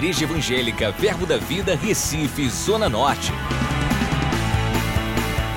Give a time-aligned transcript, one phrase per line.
[0.00, 3.30] Igreja Evangélica Verbo da Vida, Recife, Zona Norte.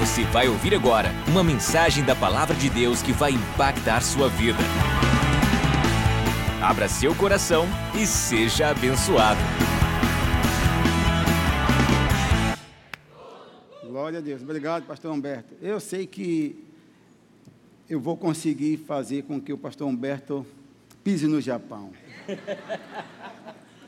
[0.02, 4.60] Você vai ouvir agora uma mensagem da Palavra de Deus que vai impactar sua vida.
[6.62, 7.66] Abra seu coração
[7.96, 9.40] e seja abençoado.
[13.82, 14.42] Glória a Deus.
[14.42, 15.54] Obrigado, pastor Humberto.
[15.62, 16.62] Eu sei que
[17.90, 20.46] eu vou conseguir fazer com que o pastor Humberto
[21.02, 21.94] pise no Japão.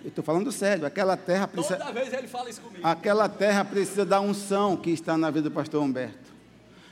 [0.05, 1.77] Eu estou falando sério, aquela terra precisa.
[1.77, 2.79] Toda vez ele fala isso comigo.
[2.85, 6.31] Aquela terra precisa da unção que está na vida do pastor Humberto.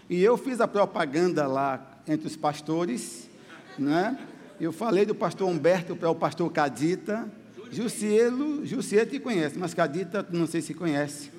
[0.09, 3.29] E eu fiz a propaganda lá entre os pastores,
[3.77, 4.17] né?
[4.59, 7.31] Eu falei do pastor Humberto para o pastor Cadita.
[7.71, 11.29] Jussielo, Jussielo te conhece, mas Cadita não sei se conhece.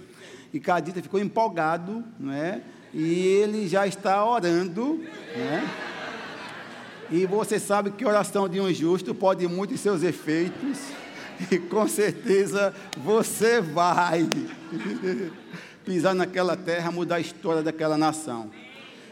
[0.52, 2.62] E Cadita ficou empolgado, né?
[2.92, 5.04] E ele já está orando,
[5.36, 5.68] né?
[7.10, 10.78] E você sabe que oração de um justo pode muito em seus efeitos.
[11.50, 14.28] E com certeza você vai
[15.84, 18.50] pisar naquela terra, mudar a história daquela nação.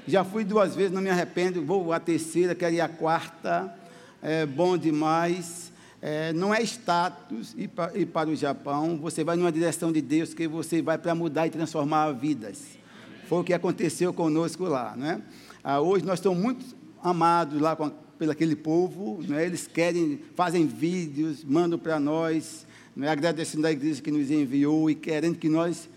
[0.07, 3.73] Já fui duas vezes, não me arrependo, vou a terceira, quero ir a quarta,
[4.21, 5.71] é bom demais.
[6.01, 10.03] É, não é status ir, pra, ir para o Japão, você vai numa direção de
[10.03, 12.77] Deus que você vai para mudar e transformar vidas.
[13.29, 14.97] Foi o que aconteceu conosco lá.
[14.97, 15.23] Né?
[15.63, 16.65] Ah, hoje nós estamos muito
[17.01, 19.45] amados lá com pelo aquele povo, né?
[19.45, 23.09] eles querem, fazem vídeos, mandam para nós, né?
[23.09, 25.89] agradecendo a igreja que nos enviou e querendo que nós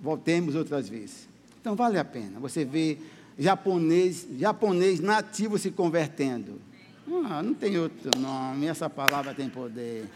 [0.00, 1.28] voltemos outras vezes.
[1.60, 2.40] Então vale a pena.
[2.40, 2.96] Você vê
[3.38, 6.58] japonês, japonês nativo se convertendo.
[7.26, 10.06] Ah, não tem outro nome, essa palavra tem poder.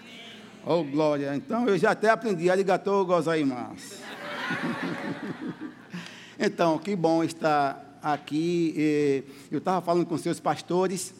[0.64, 1.36] Oh, glória.
[1.36, 3.96] Então eu já até aprendi, arigatou gozaimasu.
[6.40, 11.14] então, que bom estar aqui, eu estava falando com seus pastores,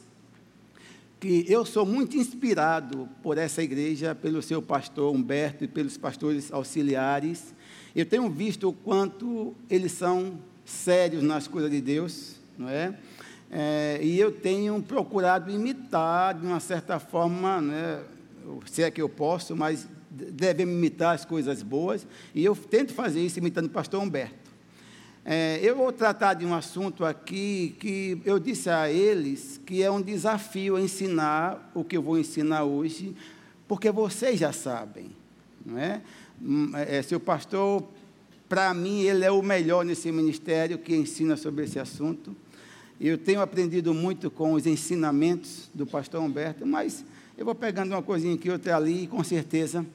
[1.18, 6.52] que eu sou muito inspirado por essa igreja, pelo seu pastor Humberto e pelos pastores
[6.52, 7.54] auxiliares.
[7.96, 12.94] Eu tenho visto o quanto eles são sérios nas coisas de Deus, não é?
[13.50, 18.02] é e eu tenho procurado imitar, de uma certa forma, né,
[18.66, 23.24] se é que eu posso, mas devem imitar as coisas boas, e eu tento fazer
[23.24, 24.43] isso imitando o pastor Humberto.
[25.26, 29.90] É, eu vou tratar de um assunto aqui que eu disse a eles que é
[29.90, 33.16] um desafio ensinar o que eu vou ensinar hoje,
[33.66, 35.10] porque vocês já sabem,
[35.64, 36.02] não é?
[36.42, 37.82] Hum, é seu pastor,
[38.46, 42.36] para mim, ele é o melhor nesse ministério que ensina sobre esse assunto.
[43.00, 47.02] Eu tenho aprendido muito com os ensinamentos do pastor Humberto, mas
[47.38, 49.86] eu vou pegando uma coisinha aqui, outra ali, e com certeza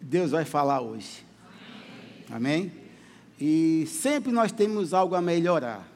[0.00, 1.22] Deus vai falar hoje.
[2.30, 2.87] Amém?
[3.40, 5.86] E sempre nós temos algo a melhorar.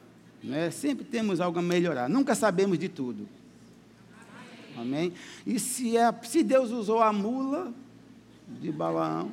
[0.43, 0.71] Né?
[0.71, 2.09] Sempre temos algo a melhorar.
[2.09, 3.27] Nunca sabemos de tudo.
[4.77, 5.13] Amém?
[5.45, 7.71] E se, é, se Deus usou a mula
[8.47, 9.31] de Balaão,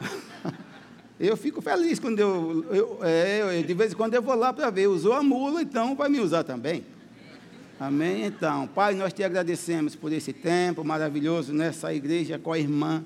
[1.18, 4.52] eu fico feliz quando eu, eu, é, eu, de vez em quando eu vou lá
[4.52, 6.84] para ver, usou a mula, então vai me usar também.
[7.78, 8.26] Amém?
[8.26, 13.04] Então, Pai, nós te agradecemos por esse tempo maravilhoso nessa igreja com a irmã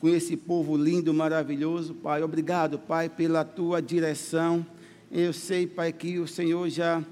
[0.00, 2.22] com esse povo lindo, maravilhoso, Pai.
[2.22, 4.64] Obrigado, Pai, pela tua direção.
[5.10, 7.02] Eu sei, Pai, que o Senhor já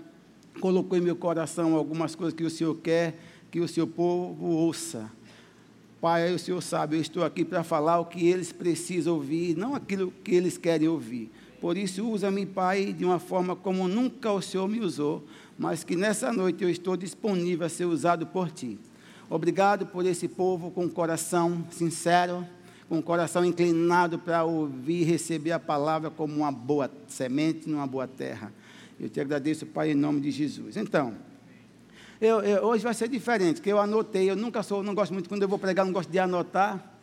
[0.61, 3.19] colocou em meu coração algumas coisas que o Senhor quer
[3.51, 5.11] que o seu povo ouça.
[6.01, 9.75] Pai, o Senhor sabe, eu estou aqui para falar o que eles precisam ouvir, não
[9.75, 11.31] aquilo que eles querem ouvir.
[11.61, 15.25] Por isso, usa-me, Pai, de uma forma como nunca o Senhor me usou,
[15.59, 18.79] mas que nessa noite eu estou disponível a ser usado por Ti.
[19.29, 22.47] Obrigado por esse povo com coração sincero,
[22.89, 28.07] o coração inclinado para ouvir e receber a palavra como uma boa semente numa boa
[28.07, 28.53] terra.
[28.99, 30.77] Eu te agradeço, Pai, em nome de Jesus.
[30.77, 31.15] Então,
[32.21, 35.29] eu, eu, hoje vai ser diferente, porque eu anotei, eu nunca sou, não gosto muito,
[35.29, 36.95] quando eu vou pregar, não gosto de anotar.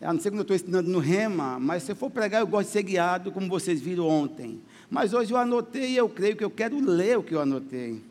[0.00, 2.46] A não ser quando eu estou ensinando no rema, mas se eu for pregar, eu
[2.46, 4.58] gosto de ser guiado, como vocês viram ontem.
[4.88, 8.02] Mas hoje eu anotei e eu creio que eu quero ler o que eu anotei.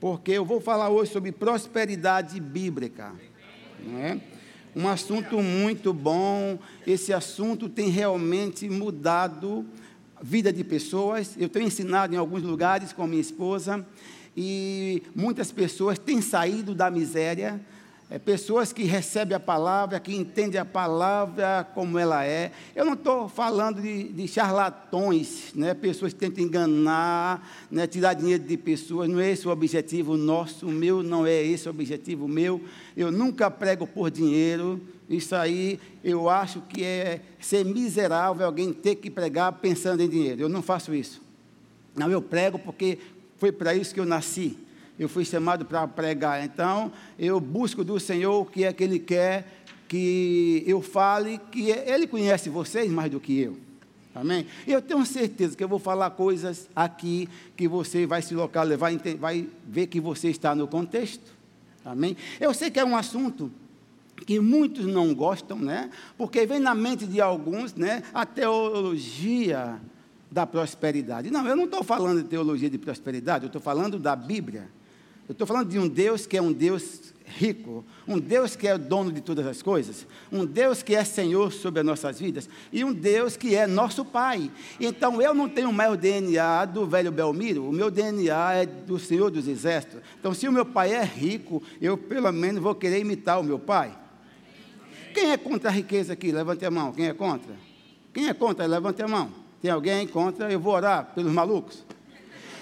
[0.00, 3.12] Porque eu vou falar hoje sobre prosperidade bíblica.
[3.86, 4.20] Não é?
[4.74, 6.58] Um assunto muito bom.
[6.86, 9.66] Esse assunto tem realmente mudado
[10.16, 11.34] a vida de pessoas.
[11.38, 13.84] Eu tenho ensinado em alguns lugares com a minha esposa
[14.36, 17.60] e muitas pessoas têm saído da miséria
[18.10, 22.50] é, pessoas que recebem a palavra, que entendem a palavra como ela é.
[22.74, 25.74] Eu não estou falando de, de, charlatões, né?
[25.74, 27.86] pessoas que tentam enganar, né?
[27.86, 29.08] tirar dinheiro de pessoas.
[29.08, 32.60] Não é esse o objetivo nosso, o meu não é esse o objetivo meu.
[32.96, 34.80] Eu nunca prego por dinheiro.
[35.08, 40.42] Isso aí eu acho que é ser miserável alguém ter que pregar pensando em dinheiro.
[40.42, 41.22] Eu não faço isso.
[41.94, 42.98] Não, eu prego porque
[43.36, 44.56] foi para isso que eu nasci.
[45.00, 46.44] Eu fui chamado para pregar.
[46.44, 49.46] Então, eu busco do Senhor o que é que Ele quer
[49.88, 53.56] que eu fale, que Ele conhece vocês mais do que eu.
[54.14, 54.46] Amém?
[54.66, 58.98] Eu tenho certeza que eu vou falar coisas aqui que você vai se localizar, vai,
[59.18, 61.32] vai ver que você está no contexto.
[61.82, 62.14] Amém?
[62.38, 63.50] Eu sei que é um assunto
[64.26, 65.88] que muitos não gostam, né?
[66.18, 68.02] Porque vem na mente de alguns, né?
[68.12, 69.80] A teologia
[70.30, 71.30] da prosperidade.
[71.30, 74.68] Não, eu não estou falando de teologia de prosperidade, eu estou falando da Bíblia.
[75.30, 78.76] Eu estou falando de um Deus que é um Deus rico, um Deus que é
[78.76, 82.82] dono de todas as coisas, um Deus que é Senhor sobre as nossas vidas e
[82.82, 84.50] um Deus que é nosso Pai.
[84.80, 88.98] Então eu não tenho mais o DNA do velho Belmiro, o meu DNA é do
[88.98, 90.00] Senhor dos Exércitos.
[90.18, 93.60] Então se o meu pai é rico, eu pelo menos vou querer imitar o meu
[93.60, 93.96] pai.
[95.14, 96.32] Quem é contra a riqueza aqui?
[96.32, 96.90] Levante a mão.
[96.90, 97.54] Quem é contra?
[98.12, 98.66] Quem é contra?
[98.66, 99.30] Levante a mão.
[99.62, 100.50] Tem alguém contra?
[100.50, 101.84] Eu vou orar pelos malucos.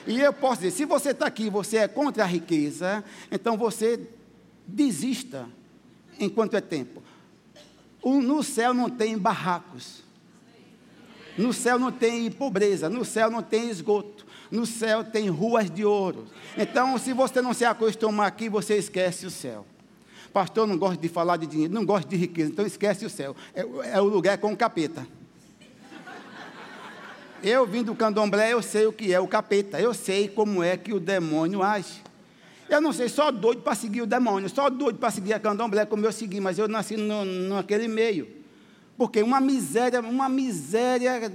[0.08, 4.08] E eu posso dizer, se você está aqui, você é contra a riqueza, então você
[4.66, 5.46] desista
[6.18, 7.02] enquanto é tempo.
[8.02, 10.02] No céu não tem barracos.
[11.36, 15.84] No céu não tem pobreza, no céu não tem esgoto, no céu tem ruas de
[15.84, 16.26] ouro.
[16.56, 19.66] Então, se você não se acostumar aqui, você esquece o céu.
[20.32, 23.36] Pastor, não gosta de falar de dinheiro, não gosta de riqueza, então esquece o céu.
[23.54, 23.60] É,
[23.92, 25.06] é o lugar com o capeta.
[27.42, 30.76] Eu vim do candomblé, eu sei o que é o capeta, eu sei como é
[30.76, 32.02] que o demônio age.
[32.68, 35.86] Eu não sei, só doido para seguir o demônio, só doido para seguir a candomblé
[35.86, 38.28] como eu segui, mas eu nasci no, naquele meio.
[38.96, 41.32] Porque uma miséria, uma miséria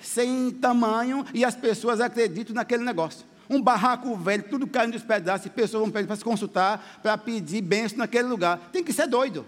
[0.00, 3.24] sem tamanho e as pessoas acreditam naquele negócio.
[3.48, 7.62] Um barraco velho, tudo caindo dos pedaços, e pessoas vão para se consultar, para pedir
[7.62, 8.68] bênção naquele lugar.
[8.70, 9.46] Tem que ser doido.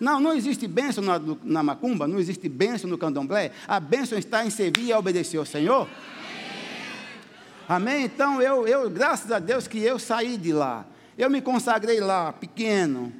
[0.00, 3.52] Não, não existe bênção na, na macumba, não existe bênção no candomblé.
[3.68, 5.86] A bênção está em servir e obedecer ao Senhor.
[7.68, 8.04] Amém?
[8.04, 10.86] Então, eu, eu, graças a Deus que eu saí de lá.
[11.16, 13.12] Eu me consagrei lá, pequeno.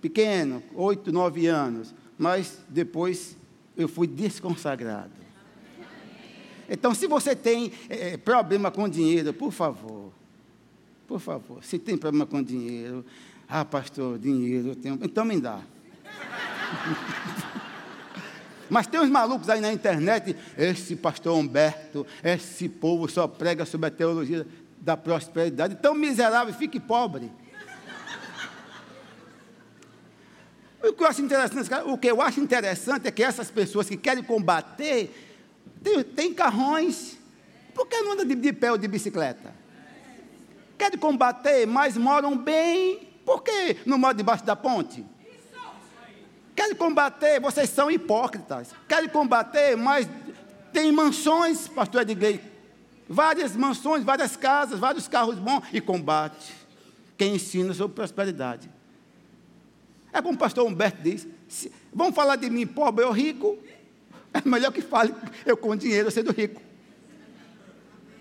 [0.00, 1.94] Pequeno, oito, nove anos.
[2.18, 3.36] Mas depois
[3.76, 5.12] eu fui desconsagrado.
[6.68, 10.10] Então, se você tem é, problema com dinheiro, por favor,
[11.06, 13.04] por favor, se tem problema com dinheiro,
[13.54, 15.60] ah, pastor, dinheiro, eu tenho, então me dá.
[18.70, 23.88] Mas tem uns malucos aí na internet, esse pastor Humberto, esse povo só prega sobre
[23.88, 24.46] a teologia
[24.80, 25.74] da prosperidade.
[25.74, 27.30] Tão miserável, fique pobre.
[30.82, 33.98] O que eu acho interessante, o que eu acho interessante é que essas pessoas que
[33.98, 35.14] querem combater
[35.84, 37.18] têm tem carrões.
[37.74, 39.54] Por que não anda de, de pé ou de bicicleta?
[40.78, 43.11] Querem combater, mas moram bem.
[43.24, 45.04] Por que não moram debaixo da ponte?
[46.54, 48.74] Querem combater, vocês são hipócritas.
[48.88, 50.08] Querem combater, mas
[50.72, 52.40] tem mansões, pastor Edgley.
[53.08, 56.54] Várias mansões, várias casas, vários carros bons e combate.
[57.16, 58.70] Quem ensina sobre prosperidade.
[60.12, 63.58] É como o pastor Humberto diz: se, vamos falar de mim pobre ou rico?
[64.34, 65.14] É melhor que fale
[65.44, 66.60] eu com dinheiro sendo rico.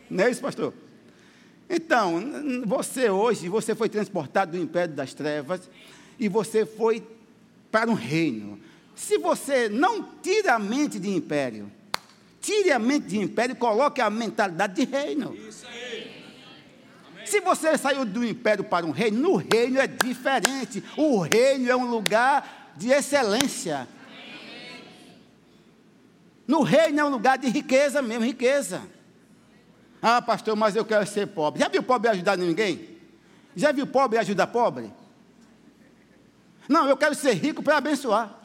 [0.09, 0.73] Não é isso, pastor?
[1.73, 2.21] Então,
[2.65, 5.69] você hoje, você foi transportado do império das trevas
[6.19, 7.01] e você foi
[7.71, 8.59] para um reino.
[8.93, 11.71] Se você não tira a mente de império,
[12.41, 15.33] tire a mente de império e coloque a mentalidade de reino.
[15.33, 16.11] Isso aí.
[17.25, 20.83] Se você saiu do império para um reino, no reino é diferente.
[20.97, 23.87] O reino é um lugar de excelência.
[26.45, 28.81] No reino é um lugar de riqueza mesmo, riqueza.
[30.01, 31.59] Ah, pastor, mas eu quero ser pobre.
[31.59, 32.97] Já viu pobre ajudar ninguém?
[33.55, 34.91] Já viu pobre ajudar pobre?
[36.67, 38.39] Não, eu quero ser rico para abençoar.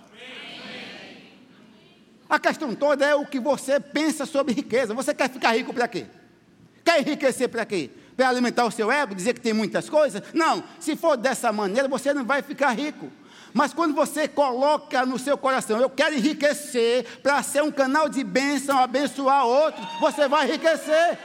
[2.29, 4.93] A questão toda é o que você pensa sobre riqueza.
[4.93, 6.07] Você quer ficar rico para quê?
[6.85, 7.91] Quer enriquecer para quê?
[8.17, 10.23] Para alimentar o seu ego, dizer que tem muitas coisas?
[10.35, 13.11] Não, se for dessa maneira, você não vai ficar rico.
[13.55, 18.23] Mas quando você coloca no seu coração, eu quero enriquecer para ser um canal de
[18.25, 21.19] bênção, abençoar outros, você vai enriquecer.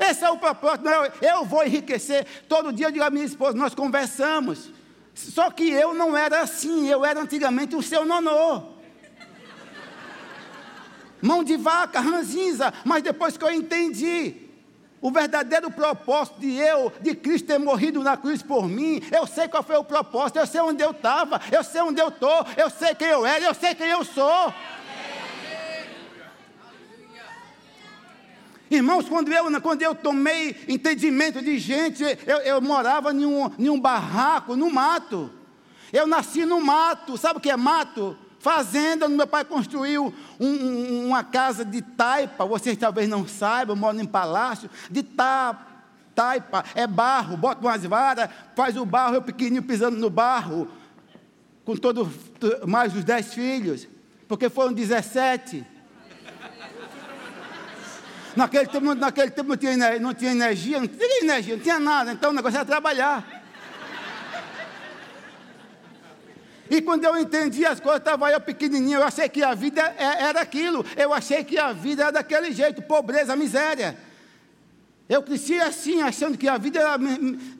[0.00, 0.84] Esse é o propósito.
[0.84, 2.26] Não, eu vou enriquecer.
[2.48, 4.70] Todo dia eu digo à minha esposa, nós conversamos.
[5.14, 8.62] Só que eu não era assim, eu era antigamente o seu nonô.
[11.20, 14.48] Mão de vaca, ranzinza, mas depois que eu entendi
[15.02, 19.48] o verdadeiro propósito de eu, de Cristo ter morrido na cruz por mim, eu sei
[19.48, 22.70] qual foi o propósito, eu sei onde eu estava, eu sei onde eu estou, eu
[22.70, 24.54] sei quem eu era, eu sei quem eu sou.
[28.70, 33.68] Irmãos, quando eu, quando eu tomei entendimento de gente, eu, eu morava em um, em
[33.68, 35.30] um barraco, no mato.
[35.92, 37.16] Eu nasci no mato.
[37.16, 38.16] Sabe o que é mato?
[38.38, 44.06] Fazenda, meu pai construiu um, uma casa de taipa, vocês talvez não saibam, moram em
[44.06, 45.70] palácio, de taipa
[46.20, 50.68] taipa, é barro, bota umas varas, faz o barro, eu pequenininho pisando no barro,
[51.64, 52.12] com todo,
[52.66, 53.88] mais os dez filhos,
[54.28, 55.64] porque foram 17.
[58.36, 62.12] Naquele tempo, naquele tempo não, tinha, não tinha energia, não tinha energia, não tinha nada,
[62.12, 63.40] então o negócio era trabalhar.
[66.70, 70.22] E quando eu entendi as coisas, estava eu pequenininho, eu achei que a vida é,
[70.22, 73.98] era aquilo, eu achei que a vida era daquele jeito, pobreza, miséria.
[75.08, 76.96] Eu cresci assim, achando que a vida era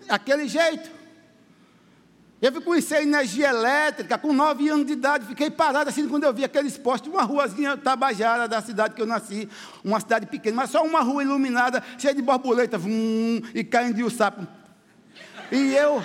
[0.08, 1.00] aquele jeito.
[2.42, 6.32] Eu fui conhecer energia elétrica com nove anos de idade, fiquei parado assim quando eu
[6.32, 9.47] vi aqueles postes, uma ruazinha tabajara da cidade que eu nasci,
[9.85, 14.09] uma cidade pequena, mas só uma rua iluminada, cheia de borboleta, vum, e caindo um
[14.09, 14.47] sapo.
[15.52, 16.02] E eu,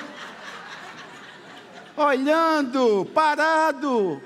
[1.95, 4.21] olhando, parado.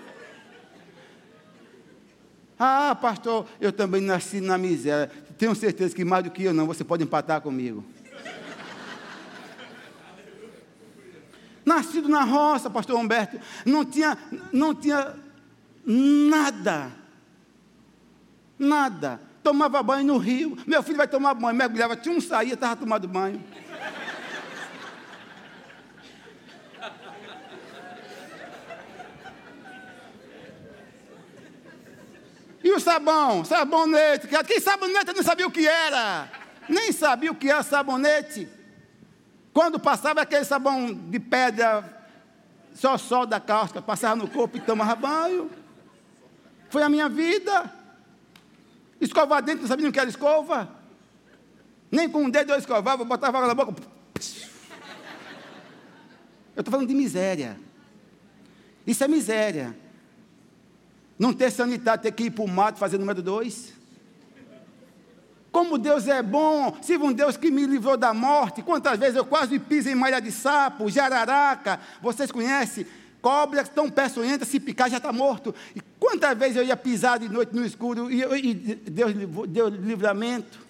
[2.57, 5.11] Ah, pastor, eu também nasci na miséria.
[5.37, 7.85] Tenho certeza que mais do que eu não, você pode empatar comigo.
[11.69, 14.17] Nascido na roça, pastor Humberto, não tinha,
[14.51, 15.15] não tinha
[15.85, 16.91] nada.
[18.57, 19.21] Nada.
[19.43, 20.57] Tomava banho no rio.
[20.65, 23.43] Meu filho vai tomar banho, mergulhava, tinha um saía, estava tomando banho.
[32.63, 33.45] E o sabão?
[33.45, 34.27] Sabonete.
[34.27, 36.27] Quem sabonete não sabia o que era.
[36.67, 38.58] Nem sabia o que era sabonete.
[39.53, 41.83] Quando passava aquele sabão de pedra,
[42.73, 45.49] só sol da casca, passava no corpo e tomava banho.
[46.69, 47.73] Foi a minha vida.
[49.01, 50.69] Escovar dentro, não sabia o que era escova.
[51.91, 53.73] Nem com um dedo eu escovava, botava água na boca.
[56.55, 57.59] Eu estou falando de miséria.
[58.85, 59.75] Isso é miséria.
[61.17, 63.73] Não ter sanitário, ter que ir para o mato fazer número dois.
[65.51, 68.61] Como Deus é bom, sirva um Deus que me livrou da morte.
[68.61, 72.85] Quantas vezes eu quase piso em malha de sapo, jararaca, vocês conhecem?
[73.21, 75.53] Cobras tão peçonhentas, se picar já está morto.
[75.75, 79.13] E quantas vezes eu ia pisar de noite no escuro e, e Deus
[79.47, 80.68] deu livramento?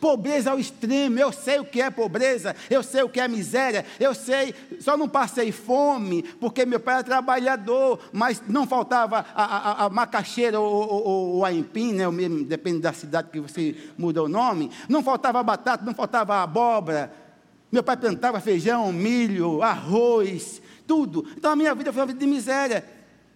[0.00, 3.84] Pobreza ao extremo, eu sei o que é pobreza, eu sei o que é miséria,
[3.98, 9.44] eu sei, só não passei fome, porque meu pai era trabalhador, mas não faltava a,
[9.44, 13.74] a, a macaxeira ou, ou, ou, a empim, né, mesmo, depende da cidade que você
[13.96, 17.12] muda o nome, não faltava batata, não faltava abóbora,
[17.70, 21.26] meu pai plantava feijão, milho, arroz, tudo.
[21.36, 22.84] Então a minha vida foi uma vida de miséria.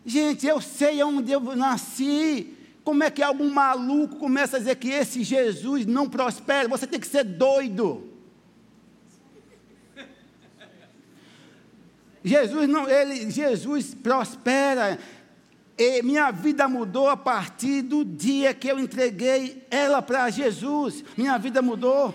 [0.04, 4.88] Gente, eu sei onde eu nasci, como é que algum maluco começa a dizer que
[4.88, 6.68] esse Jesus não prospera?
[6.68, 8.08] Você tem que ser doido.
[12.22, 14.98] Jesus não, ele, Jesus prospera.
[15.78, 21.02] E minha vida mudou a partir do dia que eu entreguei ela para Jesus.
[21.16, 22.14] Minha vida mudou.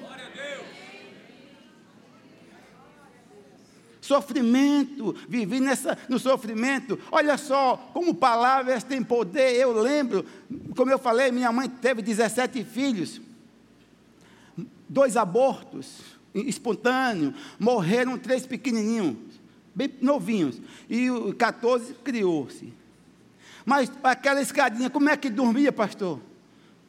[4.06, 6.98] Sofrimento, vivi nessa, no sofrimento.
[7.12, 9.56] Olha só, como palavras têm poder.
[9.56, 10.24] Eu lembro,
[10.76, 13.20] como eu falei, minha mãe teve 17 filhos,
[14.88, 19.16] dois abortos espontâneos, morreram três pequenininhos,
[19.74, 22.74] bem novinhos, e o 14 criou-se.
[23.66, 26.20] Mas aquela escadinha, como é que dormia, pastor?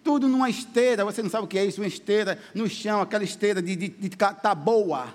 [0.03, 3.23] Tudo numa esteira, você não sabe o que é isso, uma esteira no chão, aquela
[3.23, 5.15] esteira de, de, de taboa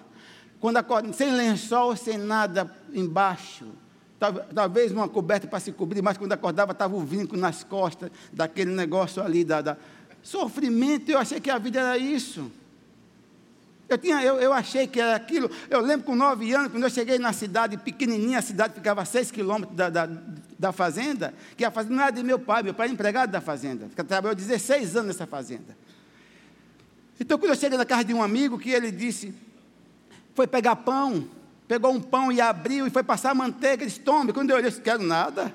[0.61, 3.65] quando acorda, sem lençol, sem nada embaixo.
[4.53, 8.69] Talvez uma coberta para se cobrir, mas quando acordava estava o vinco nas costas daquele
[8.69, 9.43] negócio ali.
[9.43, 9.77] Da, da...
[10.21, 12.51] Sofrimento, eu achei que a vida era isso.
[13.89, 15.49] Eu, tinha, eu, eu achei que era aquilo.
[15.67, 19.05] Eu lembro com nove anos, quando eu cheguei na cidade pequenininha, a cidade ficava a
[19.05, 20.07] seis quilômetros da, da,
[20.59, 23.41] da, fazenda, que a fazenda não era de meu pai, meu pai era empregado da
[23.41, 23.89] fazenda.
[24.07, 25.75] Trabalhou 16 anos nessa fazenda.
[27.19, 29.33] Então, quando eu cheguei na casa de um amigo, que ele disse,
[30.33, 31.27] foi pegar pão,
[31.67, 33.85] pegou um pão e abriu e foi passar manteiga.
[33.85, 34.33] Disse: Tome.
[34.33, 35.53] Quando eu olhei, disse: Quero nada.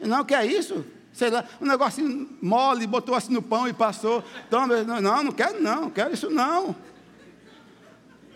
[0.00, 0.84] Não, quer isso?
[1.12, 4.24] Sei lá, um negocinho mole, botou assim no pão e passou.
[4.48, 4.82] Toma.
[4.82, 6.74] Não, não, não quero, não, quero isso não.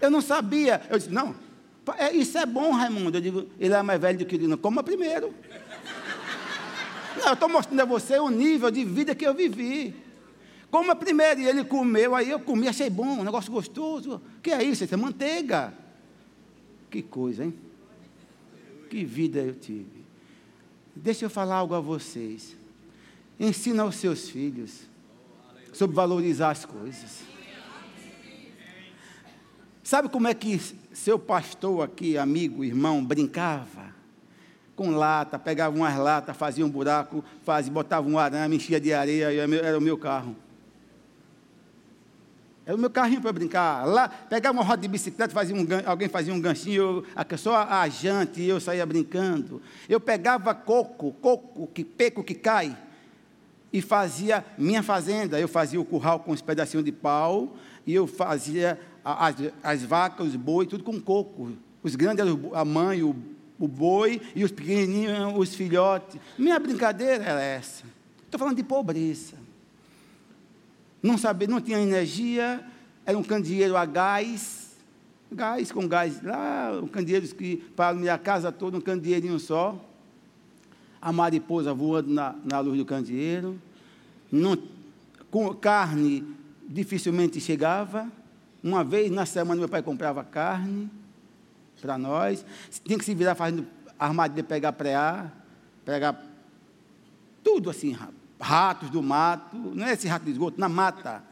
[0.00, 0.82] Eu não sabia.
[0.90, 1.34] Eu disse: Não,
[1.96, 3.16] é, isso é bom, Raimundo.
[3.16, 4.46] Eu digo: Ele é mais velho do que ele.
[4.46, 5.34] Não, coma primeiro.
[7.16, 10.05] Não, eu estou mostrando a você o nível de vida que eu vivi.
[10.76, 11.40] Coma primeiro.
[11.40, 14.20] E ele comeu, aí eu comi, achei bom, um negócio gostoso.
[14.42, 14.84] Que é isso?
[14.84, 15.72] Isso é manteiga.
[16.90, 17.54] Que coisa, hein?
[18.90, 20.04] Que vida eu tive.
[20.94, 22.54] Deixa eu falar algo a vocês.
[23.40, 24.82] Ensina aos seus filhos
[25.72, 27.22] sobre valorizar as coisas.
[29.82, 30.60] Sabe como é que
[30.92, 33.96] seu pastor aqui, amigo, irmão, brincava?
[34.74, 39.30] com lata, pegava umas latas, fazia um buraco, fazia, botava um arame, enchia de areia,
[39.64, 40.36] era o meu carro.
[42.66, 43.86] Era o meu carrinho para brincar.
[43.86, 47.88] Lá, pegava uma roda de bicicleta, fazia um, alguém fazia um ganchinho, eu, só a
[47.88, 49.62] jante e eu saía brincando.
[49.88, 52.76] Eu pegava coco, coco, que peco que cai,
[53.72, 55.38] e fazia minha fazenda.
[55.38, 57.54] Eu fazia o curral com uns pedacinhos de pau,
[57.86, 61.52] e eu fazia as, as vacas, os boi, tudo com coco.
[61.84, 63.14] Os grandes eram a mãe, o,
[63.60, 66.20] o boi, e os pequenininhos, os filhotes.
[66.36, 67.84] Minha brincadeira era essa.
[68.24, 69.45] Estou falando de pobreza
[71.02, 72.64] não sabia, não tinha energia,
[73.04, 74.76] era um candeeiro a gás,
[75.30, 79.78] gás com gás lá, um candeeiro que para minha casa toda, um candeeirinho só,
[81.00, 83.60] a mariposa voando na, na luz do candeeiro,
[84.30, 84.56] não,
[85.30, 86.24] com carne
[86.68, 88.10] dificilmente chegava,
[88.62, 90.90] uma vez na semana meu pai comprava carne
[91.80, 92.44] para nós,
[92.84, 95.30] tinha que se virar fazendo armadilha, pegar preá,
[95.84, 96.20] pegar
[97.44, 101.22] tudo assim, rápido ratos do mato, não é esse rato de esgoto, na mata.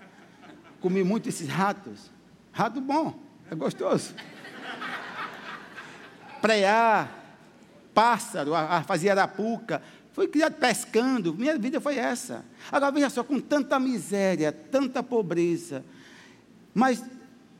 [0.80, 2.10] Comi muito esses ratos.
[2.52, 3.18] Rato bom,
[3.50, 4.14] é gostoso.
[6.40, 7.08] Preá,
[7.94, 8.52] pássaro,
[8.86, 9.82] fazia arapuca.
[10.12, 12.44] Fui criado pescando, minha vida foi essa.
[12.70, 15.84] Agora veja só, com tanta miséria, tanta pobreza.
[16.72, 17.02] Mas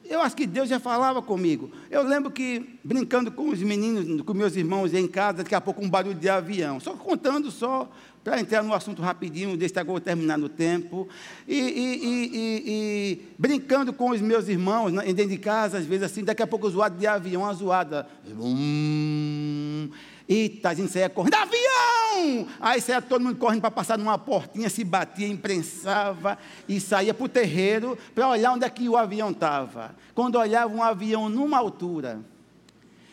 [0.04, 1.70] eu acho que Deus já falava comigo.
[1.90, 5.82] Eu lembro que, brincando com os meninos, com meus irmãos em casa, daqui a pouco
[5.82, 6.78] um barulho de avião.
[6.78, 7.90] Só contando só
[8.22, 11.06] para entrar no assunto rapidinho, desse agora terminar no tempo,
[11.46, 16.04] e, e, e, e, brincando com os meus irmãos, né, dentro de casa, às vezes
[16.04, 18.08] assim, daqui a pouco zoado de avião, uma zoada.
[18.26, 19.90] Hum,
[20.28, 22.48] eita, a gente saia correndo, avião!
[22.60, 26.38] Aí saia todo mundo correndo para passar numa portinha, se batia, imprensava,
[26.68, 29.94] e saía para o terreiro para olhar onde é que o avião estava.
[30.14, 32.20] Quando olhava um avião numa altura,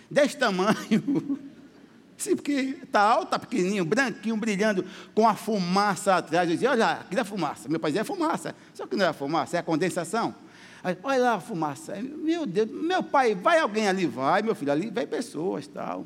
[0.09, 1.39] desse tamanho,
[2.21, 6.47] Sim, porque está alto, está pequenininho, branquinho, brilhando, com a fumaça atrás.
[6.47, 7.67] Eu dizia, olha, aquilo é fumaça.
[7.67, 8.55] Meu pai dizia, é fumaça.
[8.75, 10.35] Só que não é fumaça, é a condensação.
[10.83, 11.95] Aí, olha lá a fumaça.
[11.99, 14.05] Meu Deus, meu pai, vai alguém ali?
[14.05, 16.05] Vai, meu filho, ali vai pessoas, tal.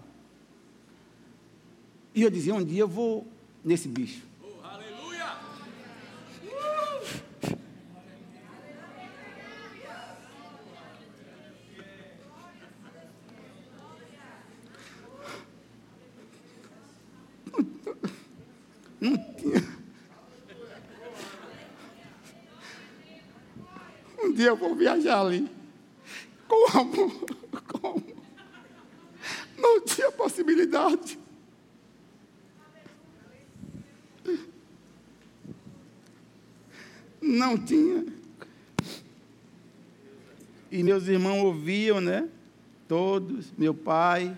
[2.16, 3.28] E eu dizia, um dia eu vou
[3.62, 4.24] nesse bicho.
[19.02, 19.62] Não tinha.
[24.24, 25.52] Um dia eu vou viajar ali.
[26.48, 27.28] Como?
[27.68, 28.04] Como?
[29.58, 31.25] Não tinha possibilidade.
[37.36, 38.06] Não tinha.
[40.72, 42.30] E meus irmãos ouviam, né?
[42.88, 44.36] Todos, meu pai.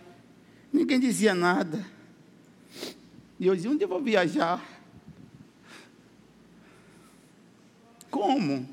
[0.74, 1.86] Ninguém dizia nada.
[3.40, 4.64] E eu dizia, onde eu vou viajar?
[8.10, 8.68] Como?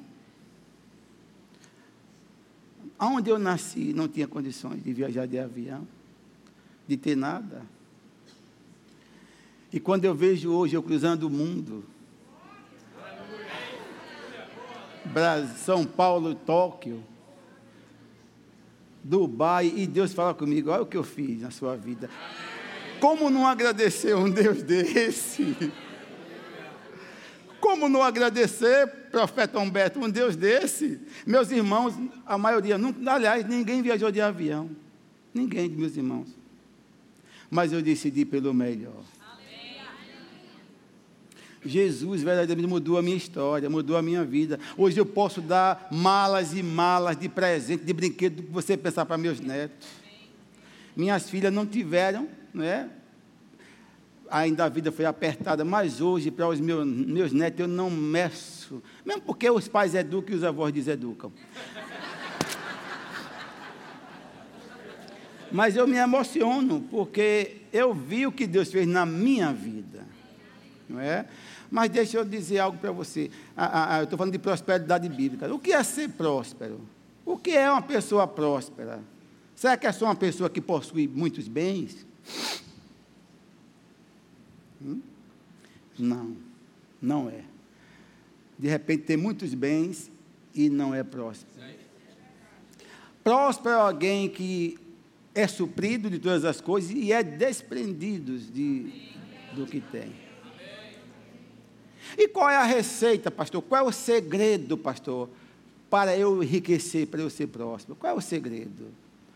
[2.99, 5.87] Aonde eu nasci não tinha condições de viajar de avião,
[6.89, 7.63] de ter nada.
[9.71, 11.85] E quando eu vejo hoje eu cruzando o mundo,
[13.05, 13.45] Brasil,
[15.59, 17.03] São Paulo, Tóquio,
[19.03, 22.09] Dubai, e Deus fala comigo, olha o que eu fiz na sua vida.
[23.01, 25.57] Como não agradecer um Deus desse?
[27.61, 31.01] Como não agradecer, profeta Humberto, um Deus desse?
[31.27, 31.95] Meus irmãos,
[32.27, 34.71] a maioria, não, aliás, ninguém viajou de avião.
[35.33, 36.29] Ninguém de meus irmãos.
[37.51, 39.03] Mas eu decidi pelo melhor.
[41.65, 44.59] Jesus verdadeiramente mudou a minha história, mudou a minha vida.
[44.77, 49.17] Hoje eu posso dar malas e malas de presente, de brinquedo que você pensar para
[49.17, 49.89] meus netos.
[50.97, 52.89] Minhas filhas não tiveram né?
[54.31, 58.83] Ainda a vida foi apertada, mas hoje, para os meus, meus netos, eu não meço.
[59.05, 61.31] Mesmo porque os pais educam e os avós deseducam.
[65.53, 70.07] Mas eu me emociono, porque eu vi o que Deus fez na minha vida.
[70.89, 71.27] Não é?
[71.71, 73.31] Mas deixa eu dizer algo para você.
[73.57, 75.53] Ah, ah, ah eu estou falando de prosperidade bíblica.
[75.53, 76.81] O que é ser próspero?
[77.25, 79.03] O que é uma pessoa próspera?
[79.55, 82.07] Será que é só uma pessoa que possui muitos bens?
[84.83, 85.01] Hum?
[85.99, 86.37] Não,
[87.01, 87.43] não é.
[88.59, 90.11] De repente tem muitos bens
[90.55, 91.65] e não é próspero.
[93.23, 94.79] Próspero é alguém que
[95.35, 99.13] é suprido de todas as coisas e é desprendido de,
[99.55, 100.24] do que tem.
[102.17, 103.63] E qual é a receita, pastor?
[103.63, 105.29] Qual é o segredo, pastor,
[105.91, 107.97] para eu enriquecer, para eu ser próspero?
[107.97, 108.87] Qual é o segredo?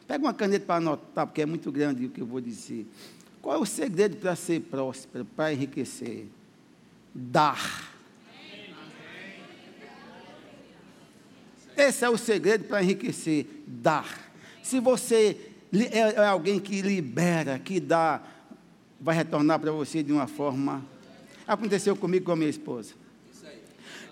[0.07, 2.87] Pega uma caneta para anotar, porque é muito grande o que eu vou dizer.
[3.43, 6.27] Qual é o segredo para ser próspero, para enriquecer?
[7.15, 7.89] Dar.
[11.77, 14.31] Esse é o segredo para enriquecer: dar.
[14.63, 15.37] Se você
[15.73, 18.21] é, é alguém que libera, que dá,
[19.01, 20.85] vai retornar para você de uma forma.
[21.49, 22.93] Aconteceu comigo com a minha esposa.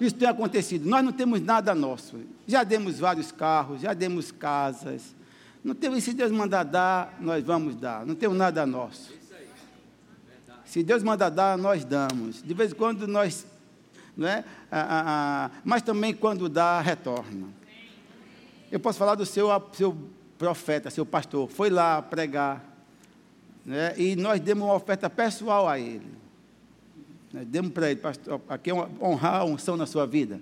[0.01, 0.89] Isso tem acontecido.
[0.89, 2.19] Nós não temos nada nosso.
[2.47, 5.15] Já demos vários carros, já demos casas.
[5.63, 8.07] Não temos, se Deus mandar dar, nós vamos dar.
[8.07, 9.13] Não temos nada nosso.
[10.65, 12.43] Se Deus mandar dar, nós damos.
[12.43, 13.47] De vez em quando nós.
[14.17, 14.43] Não é?
[14.71, 17.49] Ah, ah, ah, mas também quando dá, retorna.
[18.73, 19.97] Eu posso falar do seu, seu
[20.39, 21.49] profeta, seu pastor.
[21.51, 22.65] Foi lá pregar.
[23.65, 23.95] Né?
[23.99, 26.26] E nós demos uma oferta pessoal a ele.
[27.37, 30.41] Nós demos para ele, pastor, aqui é honrar a unção na sua vida.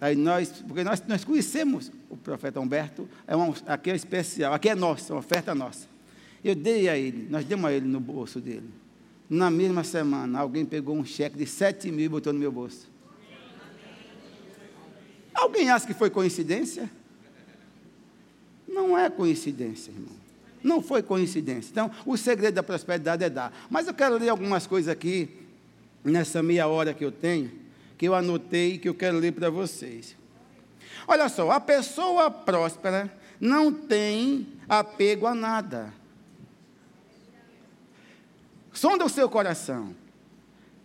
[0.00, 4.68] Aí nós, porque nós, nós conhecemos o profeta Humberto, é uma, aqui é especial, aqui
[4.68, 5.86] é nossa, uma oferta nossa.
[6.42, 8.68] Eu dei a ele, nós demos a ele no bolso dele.
[9.30, 12.88] Na mesma semana, alguém pegou um cheque de 7 mil e botou no meu bolso.
[15.32, 16.90] Alguém acha que foi coincidência?
[18.66, 20.16] Não é coincidência, irmão.
[20.64, 21.70] Não foi coincidência.
[21.70, 23.52] Então, o segredo da prosperidade é dar.
[23.70, 25.46] Mas eu quero ler algumas coisas aqui,
[26.04, 27.50] nessa meia hora que eu tenho,
[27.96, 30.16] que eu anotei e que eu quero ler para vocês.
[31.06, 35.92] Olha só, a pessoa próspera não tem apego a nada.
[38.72, 39.94] Sonda o seu coração,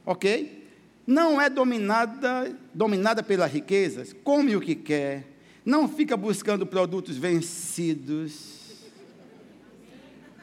[0.05, 0.67] ok?
[1.05, 5.27] Não é dominada, dominada pelas riquezas, come o que quer,
[5.65, 8.62] não fica buscando produtos vencidos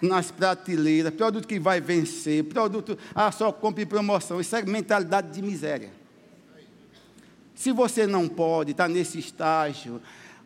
[0.00, 4.40] nas prateleiras, produto que vai vencer, produto, ah, só compre promoção.
[4.40, 5.90] Isso é mentalidade de miséria.
[7.54, 10.00] Se você não pode estar nesse estágio,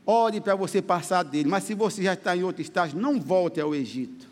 [0.05, 1.49] ore para você passar dele.
[1.49, 4.29] Mas se você já está em outro estágio, não volte ao Egito.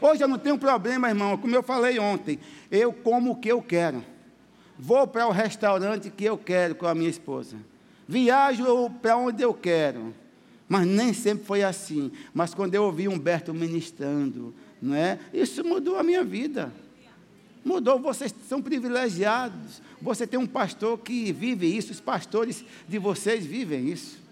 [0.00, 2.38] Hoje eu não tenho problema, irmão, como eu falei ontem.
[2.70, 4.04] Eu como o que eu quero.
[4.78, 7.56] Vou para o restaurante que eu quero com a minha esposa.
[8.06, 10.14] Viajo para onde eu quero.
[10.68, 12.10] Mas nem sempre foi assim.
[12.34, 15.18] Mas quando eu ouvi Humberto ministrando, não é?
[15.32, 16.72] Isso mudou a minha vida.
[17.64, 19.82] Mudou, vocês são privilegiados.
[20.00, 24.24] Você tem um pastor que vive isso, os pastores de vocês vivem isso.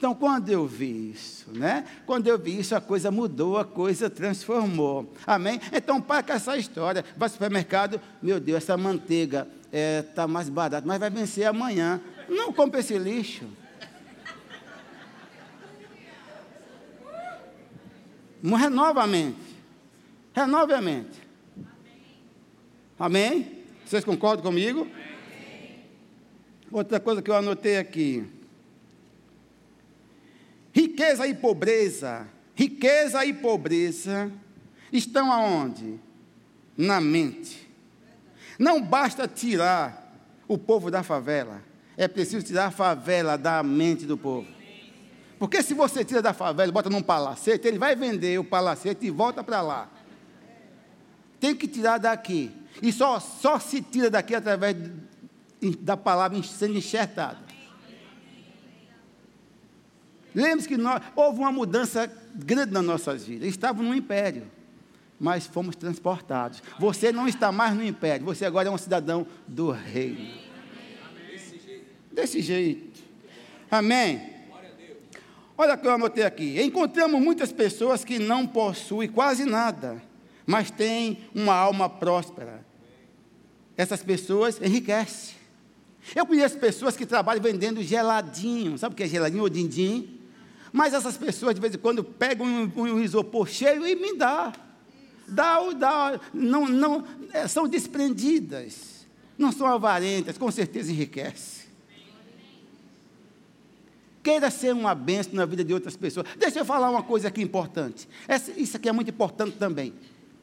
[0.00, 1.84] Então, quando eu vi isso, né?
[2.06, 5.12] Quando eu vi isso, a coisa mudou, a coisa transformou.
[5.26, 5.60] Amém?
[5.70, 7.04] Então, para com essa história.
[7.18, 11.46] Vai ao supermercado, meu Deus, essa manteiga está é, tá mais barata, mas vai vencer
[11.46, 12.00] amanhã.
[12.30, 13.44] Não compre esse lixo.
[18.42, 19.38] Renova a mente.
[20.32, 21.20] Renove a mente.
[22.98, 23.64] Amém?
[23.84, 24.86] Vocês concordam comigo?
[26.70, 28.26] Outra coisa que eu anotei aqui.
[30.72, 34.30] Riqueza e pobreza, riqueza e pobreza
[34.92, 35.98] estão aonde?
[36.76, 37.68] Na mente.
[38.58, 40.00] Não basta tirar
[40.46, 41.62] o povo da favela,
[41.96, 44.46] é preciso tirar a favela da mente do povo.
[45.40, 49.06] Porque se você tira da favela e bota num palacete, ele vai vender o palacete
[49.06, 49.88] e volta para lá.
[51.40, 52.52] Tem que tirar daqui.
[52.82, 54.76] E só, só se tira daqui através
[55.80, 57.38] da palavra sendo enxertada.
[60.34, 63.48] Lembre-se que nós, houve uma mudança grande nas nossas vidas.
[63.48, 64.46] Estávamos no império,
[65.18, 66.62] mas fomos transportados.
[66.78, 70.38] Você não está mais no império, você agora é um cidadão do reino.
[72.12, 73.00] Desse jeito.
[73.70, 74.29] Amém?
[75.62, 76.58] Olha o que eu anotei aqui.
[76.62, 80.02] Encontramos muitas pessoas que não possuem quase nada,
[80.46, 82.64] mas têm uma alma próspera.
[83.76, 85.34] Essas pessoas enriquecem.
[86.16, 88.78] Eu conheço pessoas que trabalham vendendo geladinho.
[88.78, 90.18] Sabe o que é geladinho ou din-din?
[90.72, 94.54] Mas essas pessoas, de vez em quando, pegam um, um isopor cheio e me dá.
[95.28, 99.06] Dá, dá, não, não, é, são desprendidas.
[99.36, 101.69] Não são avarentas, com certeza enriquece.
[104.22, 106.26] Queira ser uma bênção na vida de outras pessoas.
[106.38, 108.08] Deixa eu falar uma coisa aqui importante.
[108.28, 109.94] Essa, isso aqui é muito importante também.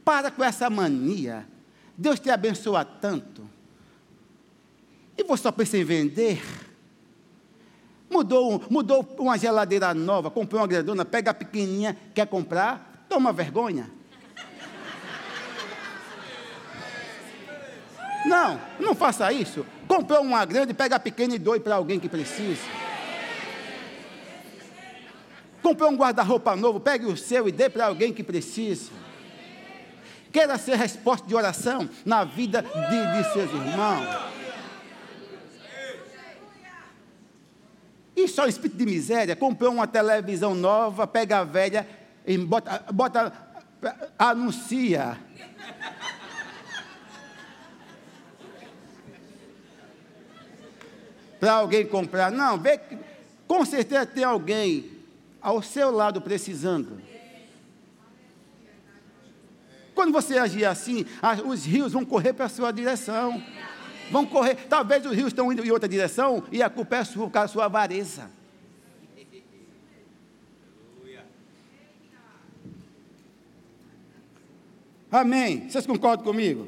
[0.04, 1.48] Para com essa mania.
[1.96, 3.48] Deus te abençoa tanto.
[5.18, 6.42] E você só pensa em vender?
[8.10, 13.92] Mudou, mudou uma geladeira nova, comprou uma grandona, pega a pequenininha, quer comprar, toma vergonha.
[18.26, 19.66] Não, não faça isso.
[19.88, 22.62] Comprou uma grande, pega a pequena e doe para alguém que precisa.
[25.68, 28.90] Comprou um guarda-roupa novo, pegue o seu e dê para alguém que precisa.
[30.32, 34.08] Queira ser resposta de oração na vida de, de seus irmãos.
[38.16, 39.36] Isso é um espírito de miséria.
[39.36, 41.86] Comprou uma televisão nova, pega a velha,
[42.26, 43.34] e bota, bota
[44.18, 45.18] anuncia.
[51.38, 52.32] Para alguém comprar.
[52.32, 52.80] Não, vê
[53.46, 54.97] com certeza tem alguém
[55.48, 57.02] ao seu lado precisando.
[59.96, 61.06] Quando você agir assim,
[61.46, 63.42] os rios vão correr para a sua direção.
[64.12, 64.56] Vão correr.
[64.68, 67.48] Talvez os rios estão indo em outra direção e a culpa é sua, por causa
[67.48, 68.30] da sua avareza.
[75.10, 75.70] Amém.
[75.70, 76.68] Vocês concordam comigo?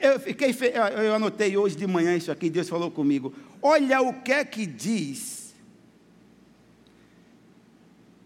[0.00, 0.54] Eu fiquei,
[1.04, 3.34] eu anotei hoje de manhã isso aqui, Deus falou comigo.
[3.60, 5.37] Olha o que é que diz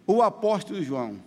[0.07, 1.23] o apóstolo João.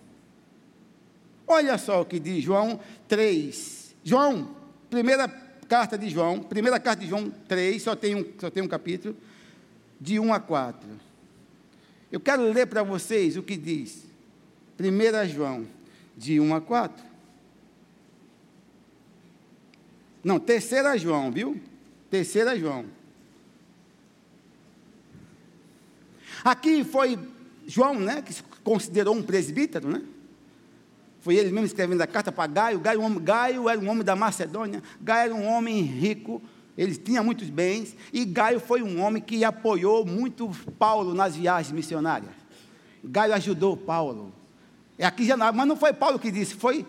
[1.48, 3.96] Olha só o que diz João 3.
[4.04, 4.56] João,
[4.90, 5.28] primeira
[5.68, 9.16] carta de João, primeira carta de João 3, só tem um, só tem um capítulo,
[10.00, 10.88] de 1 a 4.
[12.12, 14.06] Eu quero ler para vocês o que diz.
[14.80, 15.68] 1 João,
[16.16, 17.04] de 1 a 4.
[20.24, 21.62] Não, terceira João, viu?
[22.10, 22.86] Terceira João.
[26.44, 27.18] Aqui foi
[27.68, 30.02] João, né, que se considerou um presbítero, né?
[31.26, 32.80] Foi ele mesmo escrevendo a carta para Gaio.
[32.80, 34.84] Gaio, um Gaio era um homem da Macedônia.
[35.02, 36.40] Gaio era um homem rico.
[36.78, 37.96] Ele tinha muitos bens.
[38.14, 40.48] E Gaio foi um homem que apoiou muito
[40.78, 42.30] Paulo nas viagens missionárias.
[43.04, 44.32] Gaio ajudou Paulo.
[45.00, 46.86] É aqui já, mas não foi Paulo que disse, foi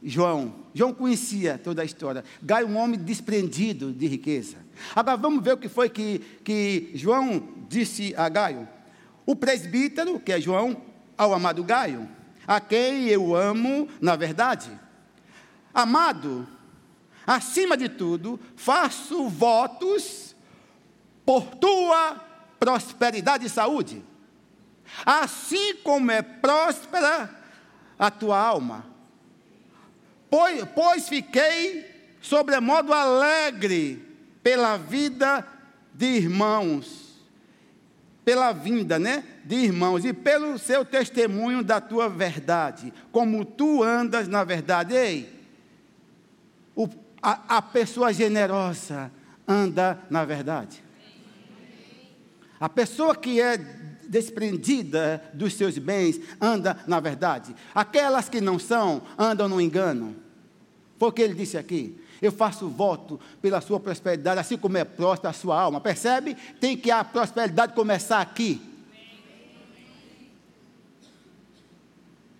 [0.00, 0.54] João.
[0.72, 2.24] João conhecia toda a história.
[2.40, 4.58] Gaio, um homem desprendido de riqueza.
[4.94, 8.68] Agora vamos ver o que foi que, que João disse a Gaio.
[9.24, 10.82] O presbítero, que é João,
[11.16, 12.08] ao amado Gaio,
[12.46, 14.70] a quem eu amo na verdade.
[15.72, 16.46] Amado,
[17.26, 20.34] acima de tudo, faço votos
[21.24, 22.16] por tua
[22.58, 24.04] prosperidade e saúde,
[25.06, 27.30] assim como é próspera
[27.98, 28.86] a tua alma.
[30.28, 34.08] Pois, pois fiquei sobremodo alegre
[34.42, 35.46] pela vida
[35.92, 37.01] de irmãos,
[38.24, 44.28] pela vinda, né, de irmãos e pelo seu testemunho da tua verdade, como tu andas
[44.28, 44.94] na verdade.
[44.94, 45.28] Ei,
[46.76, 46.88] o,
[47.20, 49.10] a, a pessoa generosa
[49.46, 50.82] anda na verdade.
[52.60, 53.58] A pessoa que é
[54.08, 57.56] desprendida dos seus bens, anda na verdade.
[57.74, 60.14] Aquelas que não são, andam no engano.
[60.98, 61.98] Foi o que ele disse aqui.
[62.22, 65.80] Eu faço voto pela sua prosperidade, assim como é próspera a sua alma.
[65.80, 66.36] Percebe?
[66.60, 68.62] Tem que a prosperidade começar aqui.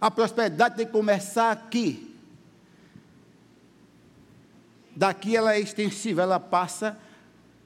[0.00, 2.16] A prosperidade tem que começar aqui.
[4.94, 6.96] Daqui ela é extensiva, ela passa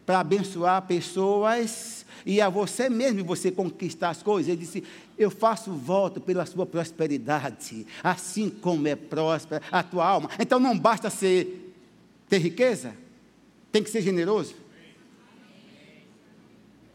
[0.07, 4.49] para abençoar pessoas e a você mesmo você conquistar as coisas.
[4.49, 4.83] Ele disse:
[5.19, 10.31] Eu faço voto pela sua prosperidade, assim como é próspera a tua alma.
[10.39, 11.66] Então não basta ser
[12.29, 12.95] ter riqueza,
[13.71, 14.55] tem que ser generoso.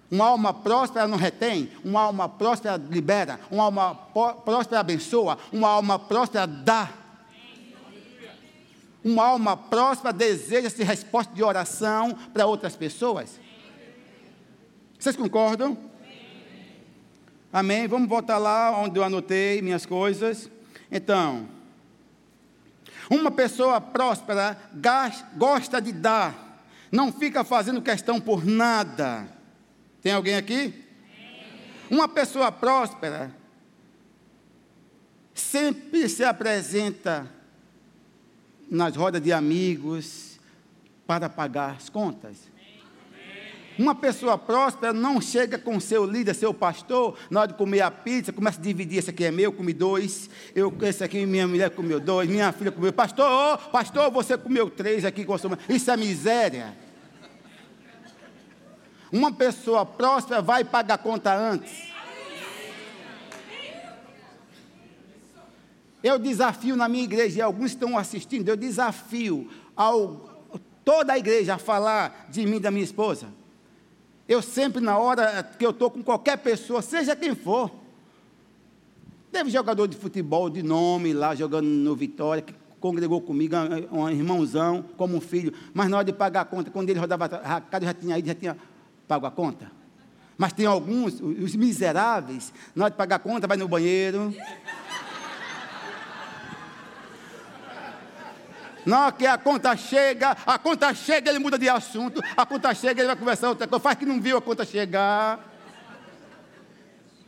[0.09, 3.95] Uma alma próspera não retém, uma alma próspera libera, uma alma
[4.43, 6.91] próspera abençoa, uma alma próspera dá.
[9.03, 13.39] Uma alma próspera deseja-se resposta de oração para outras pessoas.
[14.99, 15.77] Vocês concordam?
[17.51, 17.87] Amém?
[17.87, 20.49] Vamos voltar lá onde eu anotei minhas coisas.
[20.91, 21.47] Então,
[23.11, 24.57] uma pessoa próspera
[25.35, 29.27] gosta de dar, não fica fazendo questão por nada.
[30.01, 30.73] Tem alguém aqui?
[31.89, 33.29] Uma pessoa próspera
[35.33, 37.29] sempre se apresenta
[38.69, 40.39] nas rodas de amigos
[41.05, 42.50] para pagar as contas.
[43.79, 47.89] Uma pessoa próspera não chega com seu líder, seu pastor, na hora de comer a
[47.89, 51.69] pizza, começa a dividir, esse aqui é meu, comi dois, eu, esse aqui minha mulher
[51.69, 55.25] comeu dois, minha filha comeu, pastor, oh, pastor, você comeu três aqui,
[55.69, 56.77] isso é miséria.
[59.11, 61.91] Uma pessoa próspera vai pagar conta antes.
[66.03, 70.47] Eu desafio na minha igreja, e alguns estão assistindo, eu desafio ao,
[70.83, 73.40] toda a igreja a falar de mim e da minha esposa.
[74.31, 77.69] Eu sempre, na hora que eu estou com qualquer pessoa, seja quem for,
[79.29, 83.57] teve jogador de futebol de nome lá, jogando no Vitória, que congregou comigo,
[83.91, 87.25] um irmãozão, como um filho, mas na hora de pagar a conta, quando ele rodava
[87.25, 88.57] a casa, já tinha ido, já tinha
[89.05, 89.69] pago a conta.
[90.37, 94.33] Mas tem alguns, os miseráveis, na hora de pagar a conta, vai no banheiro.
[98.85, 103.01] Não, que a conta chega, a conta chega, ele muda de assunto, a conta chega,
[103.01, 105.39] ele vai conversar outra coisa, faz que não viu a conta chegar.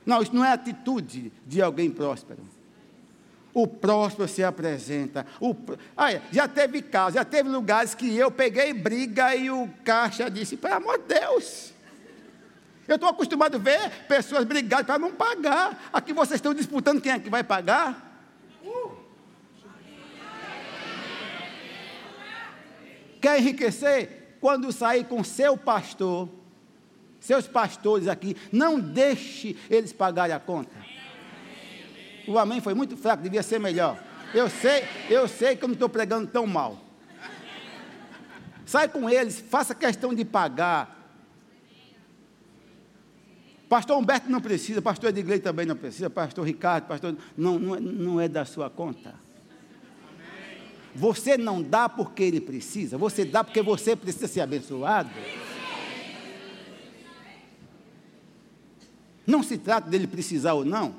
[0.06, 2.44] Não, isso não é atitude de alguém próspero.
[3.54, 5.26] O próspero se apresenta.
[5.40, 5.56] O,
[5.96, 10.58] olha, já teve casos, já teve lugares que eu peguei briga e o caixa disse:
[10.58, 11.72] pelo amor de Deus.
[12.88, 15.90] Eu estou acostumado a ver pessoas brigarem para não pagar.
[15.94, 18.13] Aqui vocês estão disputando quem é que vai pagar.
[23.24, 24.36] Quer enriquecer?
[24.42, 26.28] Quando sair com seu pastor,
[27.22, 30.76] seus pastores aqui, não deixe eles pagarem a conta.
[32.28, 33.98] O amém foi muito fraco, devia ser melhor.
[34.34, 36.78] Eu sei, eu sei que eu não estou pregando tão mal.
[38.66, 41.00] Sai com eles, faça questão de pagar.
[43.70, 47.16] Pastor Humberto não precisa, pastor Edgley também não precisa, pastor Ricardo, pastor.
[47.38, 49.23] Não, não é, não é da sua conta.
[50.96, 55.10] Você não dá porque ele precisa, você dá porque você precisa ser abençoado.
[59.26, 60.96] Não se trata dele precisar ou não.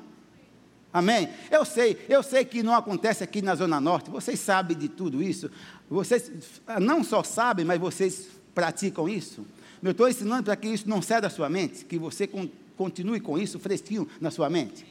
[0.91, 1.29] Amém?
[1.51, 5.21] Eu sei, eu sei que não acontece aqui na Zona Norte, vocês sabem de tudo
[5.21, 5.51] isso.
[5.89, 6.31] Vocês
[6.79, 9.45] não só sabem, mas vocês praticam isso.
[9.83, 12.29] Eu estou ensinando para que isso não saia da sua mente, que você
[12.77, 14.85] continue com isso fresquinho na sua mente.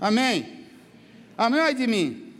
[0.00, 0.66] Amém?
[1.36, 2.34] Amém ou é de mim?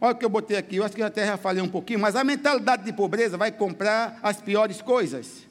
[0.00, 1.98] Olha o que eu botei aqui, eu acho que eu até já falei um pouquinho,
[1.98, 5.46] mas a mentalidade de pobreza vai comprar as piores coisas.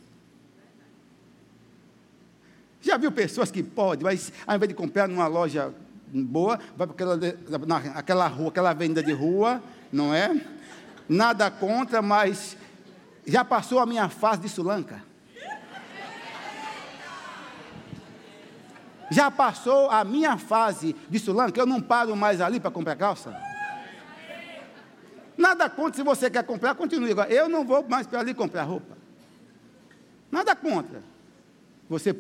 [2.82, 5.72] Já viu pessoas que podem, mas ao invés de comprar numa loja
[6.12, 7.20] boa, vai para aquela,
[7.94, 10.42] aquela rua, aquela venda de rua, não é?
[11.08, 12.58] Nada contra, mas
[13.28, 15.04] já passou a minha fase de sulanca.
[19.12, 23.49] Já passou a minha fase de sulanca, eu não paro mais ali para comprar calça.
[25.40, 27.12] Nada contra, se você quer comprar, continue.
[27.12, 28.98] Agora, eu não vou mais para ali comprar roupa.
[30.30, 31.02] Nada contra.
[31.88, 32.14] Você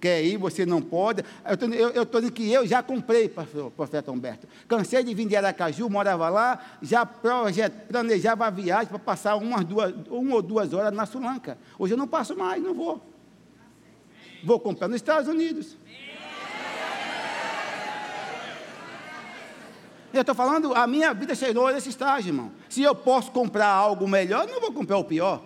[0.00, 1.24] quer ir, você não pode.
[1.44, 3.28] Eu estou dizendo que eu já comprei,
[3.76, 4.48] profeta Humberto.
[4.66, 9.94] Cansei de vir de Aracaju, morava lá, já planejava a viagem para passar umas duas,
[10.08, 11.56] uma ou duas horas na Sulanca.
[11.78, 13.00] Hoje eu não passo mais, não vou.
[14.42, 15.76] Vou comprar nos Estados Unidos.
[20.12, 22.50] Eu estou falando, a minha vida chegou nesse estágio, irmão.
[22.68, 25.42] Se eu posso comprar algo melhor, não vou comprar o pior.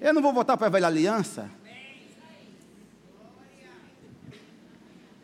[0.00, 1.50] Eu não vou voltar para a velha aliança.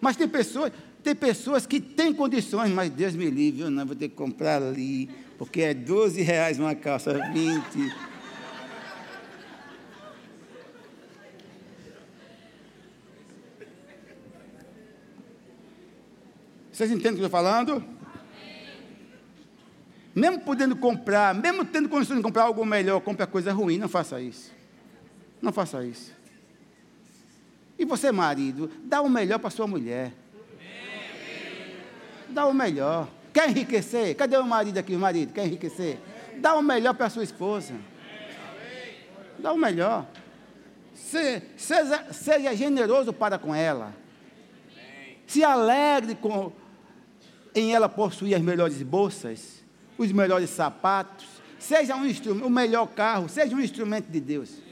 [0.01, 3.95] Mas tem pessoas, tem pessoas que têm condições, mas Deus me livre, eu não vou
[3.95, 8.09] ter que comprar ali, porque é 12 reais uma calça, 20.
[16.73, 17.98] Vocês entendem o que eu estou falando?
[20.19, 24.21] Mesmo podendo comprar, mesmo tendo condições de comprar algo melhor, compre coisa ruim, não faça
[24.21, 24.53] isso.
[25.41, 26.13] Não faça isso.
[27.79, 30.13] E você, marido, dá o melhor para sua mulher.
[32.29, 33.09] Dá o melhor.
[33.33, 34.17] Quer enriquecer?
[34.17, 35.33] Cadê o marido aqui, o marido?
[35.33, 36.01] Quer enriquecer?
[36.39, 37.75] Dá o melhor para sua esposa.
[39.39, 40.05] Dá o melhor.
[40.95, 43.95] Se, seja, seja generoso para com ela.
[45.29, 46.51] Se alegre com,
[47.55, 49.58] em ela possuir as melhores bolsas
[49.99, 51.27] os melhores sapatos,
[51.59, 54.63] seja um instrumento, o melhor carro, seja um instrumento de Deus.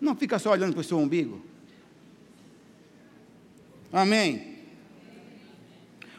[0.00, 1.42] Não fica só olhando para o seu umbigo.
[3.92, 4.56] Amém.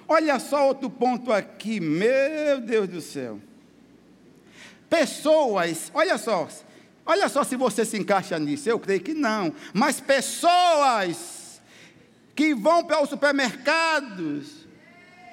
[0.07, 3.39] Olha só outro ponto aqui, meu Deus do céu.
[4.89, 6.47] Pessoas, olha só,
[7.05, 11.61] olha só se você se encaixa nisso, eu creio que não, mas pessoas
[12.33, 14.66] que vão para os supermercados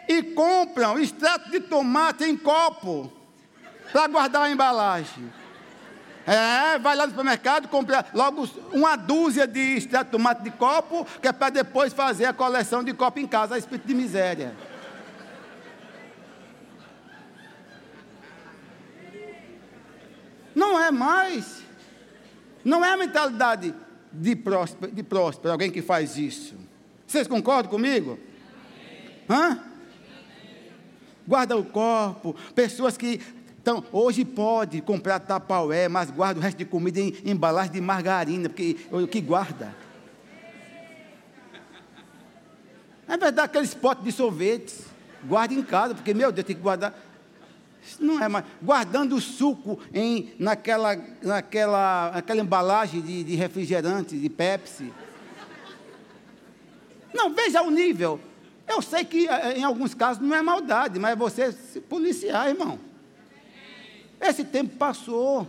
[0.09, 3.12] e compram extrato de tomate em copo
[3.93, 5.33] para guardar a embalagem.
[6.27, 11.07] É, vai lá no supermercado, compra logo uma dúzia de extrato de tomate de copo,
[11.21, 14.55] que é para depois fazer a coleção de copo em casa, a espírito de miséria.
[20.55, 21.62] Não é mais.
[22.64, 23.74] Não é a mentalidade
[24.11, 26.57] de próspero, de próspero alguém que faz isso.
[27.07, 28.18] Vocês concordam comigo?
[29.28, 29.74] Hã?
[31.27, 33.20] Guarda o corpo, pessoas que
[33.64, 38.47] então, hoje pode comprar tapaué, mas guarda o resto de comida em embalagem de margarina,
[38.47, 39.75] porque o que guarda.
[43.09, 44.83] É verdade, aqueles potes de sorvetes,
[45.25, 46.95] guarda em casa, porque, meu Deus, tem que guardar.
[47.99, 48.45] Não é mais.
[48.62, 54.93] Guardando o suco em, naquela, naquela, naquela embalagem de, de refrigerante, de Pepsi.
[57.14, 58.20] Não, veja o nível.
[58.67, 62.49] Eu sei que eh, em alguns casos não é maldade, mas é você se policiar,
[62.49, 62.79] irmão.
[64.21, 65.47] Esse tempo passou.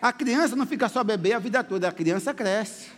[0.00, 2.97] A criança não fica só bebê a vida toda, a criança cresce.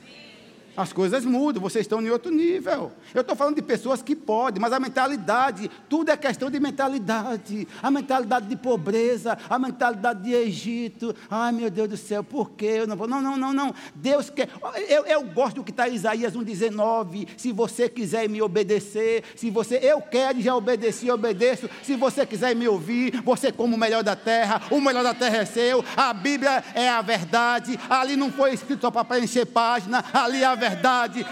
[0.80, 2.90] As coisas mudam, vocês estão em outro nível.
[3.14, 7.68] Eu estou falando de pessoas que podem, mas a mentalidade, tudo é questão de mentalidade.
[7.82, 11.14] A mentalidade de pobreza, a mentalidade de Egito.
[11.30, 13.06] Ai meu Deus do céu, por que eu não vou?
[13.06, 13.74] Não, não, não, não.
[13.94, 14.48] Deus quer.
[14.88, 17.28] Eu, eu gosto do que está em Isaías 1,19.
[17.36, 19.78] Se você quiser me obedecer, se você.
[19.82, 21.68] Eu quero já obedeci e obedeço.
[21.82, 25.38] Se você quiser me ouvir, você como o melhor da terra, o melhor da terra
[25.38, 25.84] é seu.
[25.94, 27.78] A Bíblia é a verdade.
[27.90, 30.69] Ali não foi escrito só para preencher página, ali é a verdade.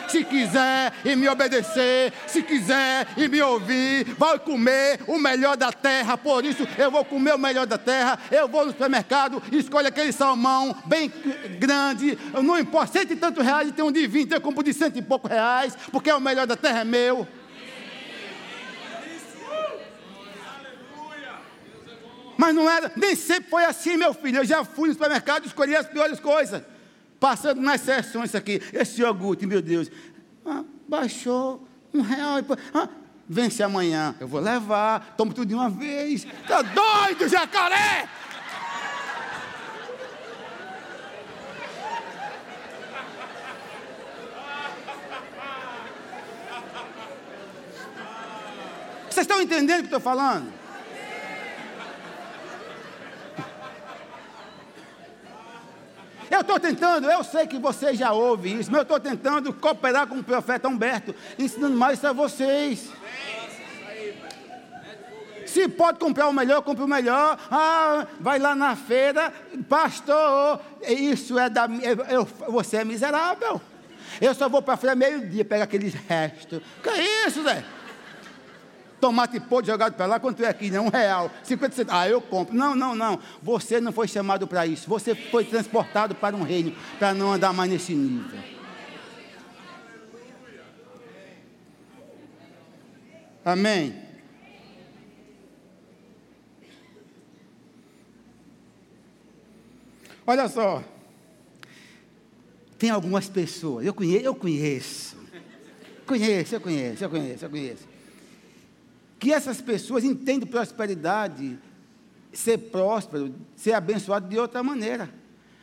[0.09, 5.72] Se quiser e me obedecer, se quiser e me ouvir, vai comer o melhor da
[5.72, 6.16] terra.
[6.16, 8.18] Por isso eu vou comer o melhor da terra.
[8.30, 11.12] Eu vou no supermercado, escolho aquele salmão bem
[11.59, 14.99] grande, não importa, cento e tantos reais, tem um de vinte, eu compro de cento
[14.99, 17.26] e poucos reais, porque é o melhor da terra é meu.
[22.36, 24.39] Mas não era, nem sempre foi assim, meu filho.
[24.39, 26.62] Eu já fui no supermercado e escolhi as piores coisas.
[27.21, 28.62] Passando nas sessões aqui.
[28.73, 29.91] Esse iogurte, meu Deus.
[30.47, 32.39] Ah, baixou um real.
[32.73, 32.89] Ah,
[33.29, 34.14] vence amanhã.
[34.21, 36.27] Eu vou levar, tomo tudo de uma vez.
[36.47, 38.09] Tá doido, jacaré?
[49.11, 50.58] Vocês estão entendendo o que estou falando?
[56.31, 60.07] Eu estou tentando, eu sei que você já ouve isso, mas eu estou tentando cooperar
[60.07, 62.91] com o profeta Humberto, ensinando mais a vocês.
[65.47, 67.39] Se pode comprar o melhor, compre o melhor.
[67.51, 69.33] Ah, vai lá na feira,
[69.68, 71.66] pastor, isso é da
[72.11, 73.61] eu, você é miserável.
[74.20, 76.61] Eu só vou para a feira meio-dia pegar aqueles restos.
[76.83, 77.64] Que é isso, Zé?
[79.01, 80.70] Tomate podre jogado para lá, quanto é aqui?
[80.70, 80.80] Né?
[80.80, 82.03] Um real, 50 centavos.
[82.03, 82.55] Ah, eu compro.
[82.55, 83.18] Não, não, não.
[83.42, 84.88] Você não foi chamado para isso.
[84.88, 88.38] Você foi transportado para um reino para não andar mais nesse nível.
[93.44, 93.94] Amém.
[100.26, 100.82] Olha só.
[102.76, 105.16] Tem algumas pessoas, eu conheço, eu conheço.
[106.07, 107.88] Conheço, eu conheço, eu conheço, eu conheço
[109.19, 111.59] que essas pessoas entendem prosperidade,
[112.33, 115.11] ser próspero, ser abençoado de outra maneira.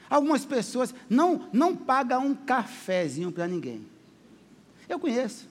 [0.10, 3.86] Algumas pessoas não, não pagam um cafezinho para ninguém.
[4.88, 5.48] Eu conheço.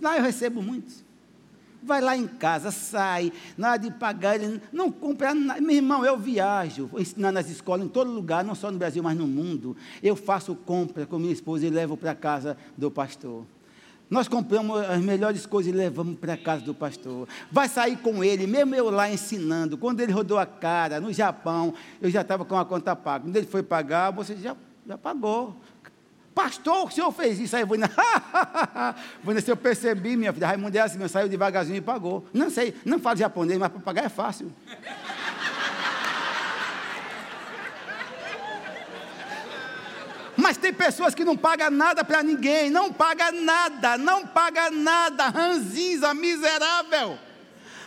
[0.00, 1.04] Lá eu recebo muitos.
[1.82, 5.60] Vai lá em casa, sai, nada de pagar, ele não compra nada.
[5.60, 9.16] Meu irmão, eu viajo, ensinar nas escolas, em todo lugar, não só no Brasil, mas
[9.16, 9.76] no mundo.
[10.02, 13.44] Eu faço compra com minha esposa e levo para casa do pastor.
[14.08, 17.26] Nós compramos as melhores coisas e levamos para a casa do pastor.
[17.50, 19.76] Vai sair com ele, mesmo eu lá ensinando.
[19.76, 23.24] Quando ele rodou a cara no Japão, eu já estava com a conta paga.
[23.24, 25.56] Quando ele foi pagar, você já, já pagou.
[26.32, 27.56] Pastor, o senhor fez isso.
[27.56, 27.76] Aí vou,
[29.24, 32.26] vou se eu percebi, minha filha, Raimundo é assim, saiu devagarzinho e pagou.
[32.32, 34.52] Não sei, não falo japonês, mas para pagar é fácil.
[40.36, 45.28] Mas tem pessoas que não pagam nada para ninguém, não paga nada, não paga nada,
[45.28, 47.18] ranzinza, miserável.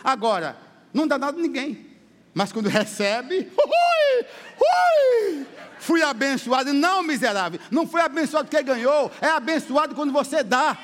[0.02, 0.56] Agora,
[0.92, 1.86] não dá nada a ninguém.
[2.34, 4.26] Mas quando recebe, ui,
[4.60, 5.46] ui,
[5.78, 6.72] fui abençoado.
[6.72, 10.76] Não, miserável, não foi abençoado porque ganhou, é abençoado quando você dá.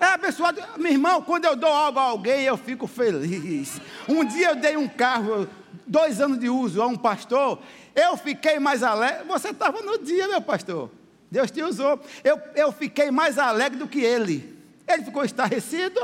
[0.00, 3.80] É abençoado, meu irmão, quando eu dou algo a alguém, eu fico feliz.
[4.08, 5.48] Um dia eu dei um carro,
[5.86, 7.60] dois anos de uso a um pastor,
[7.94, 9.24] eu fiquei mais alegre.
[9.26, 10.90] Você estava no dia, meu pastor.
[11.30, 12.00] Deus te usou.
[12.24, 14.56] Eu, eu fiquei mais alegre do que ele.
[14.86, 16.00] Ele ficou estarrecido.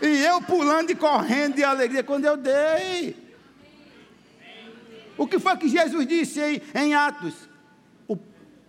[0.00, 3.16] E eu pulando e correndo de alegria quando eu dei.
[5.18, 7.49] O que foi que Jesus disse em, em Atos?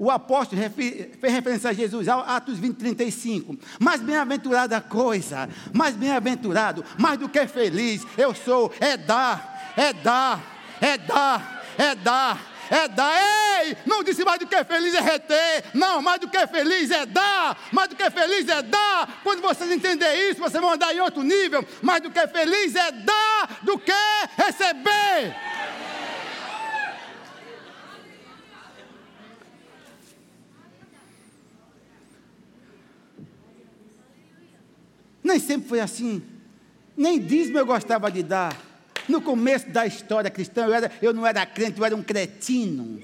[0.03, 3.57] O, apóstolo fez referência a Jesus, Atos 20, 35.
[3.79, 10.39] Mais bem-aventurada coisa, mais bem-aventurado, mais do que feliz, eu sou, é dar é dar,
[10.81, 12.39] é dar, é dar,
[12.69, 13.61] é dar.
[13.63, 15.65] Ei, não disse mais do que feliz é reter.
[15.73, 17.57] Não, mais do que feliz é dar.
[17.71, 19.19] Mais do que feliz é dar.
[19.23, 21.65] Quando vocês entenderem isso, vocês vão andar em outro nível.
[21.81, 23.91] Mais do que feliz é dar do que
[24.37, 25.35] receber.
[35.23, 36.21] Nem sempre foi assim.
[36.95, 38.55] Nem dízimo eu gostava de dar.
[39.07, 43.01] No começo da história cristã, eu, era, eu não era crente, eu era um cretino.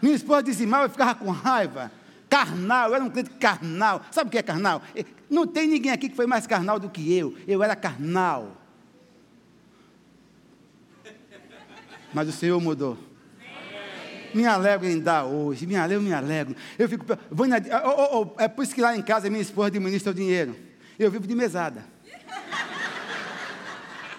[0.00, 1.90] Minha esposa dizimava, eu ficava com raiva.
[2.28, 4.02] Carnal, eu era um crente carnal.
[4.10, 4.82] Sabe o que é carnal?
[5.30, 7.36] Não tem ninguém aqui que foi mais carnal do que eu.
[7.46, 8.56] Eu era carnal.
[12.12, 12.98] Mas o Senhor mudou.
[14.34, 16.56] Me alegro em dar hoje, me alegro, me alegro.
[16.78, 19.42] Eu fico, vou na, oh, oh, oh, é por isso que lá em casa minha
[19.42, 20.56] esposa administra o dinheiro.
[20.98, 21.84] Eu vivo de mesada.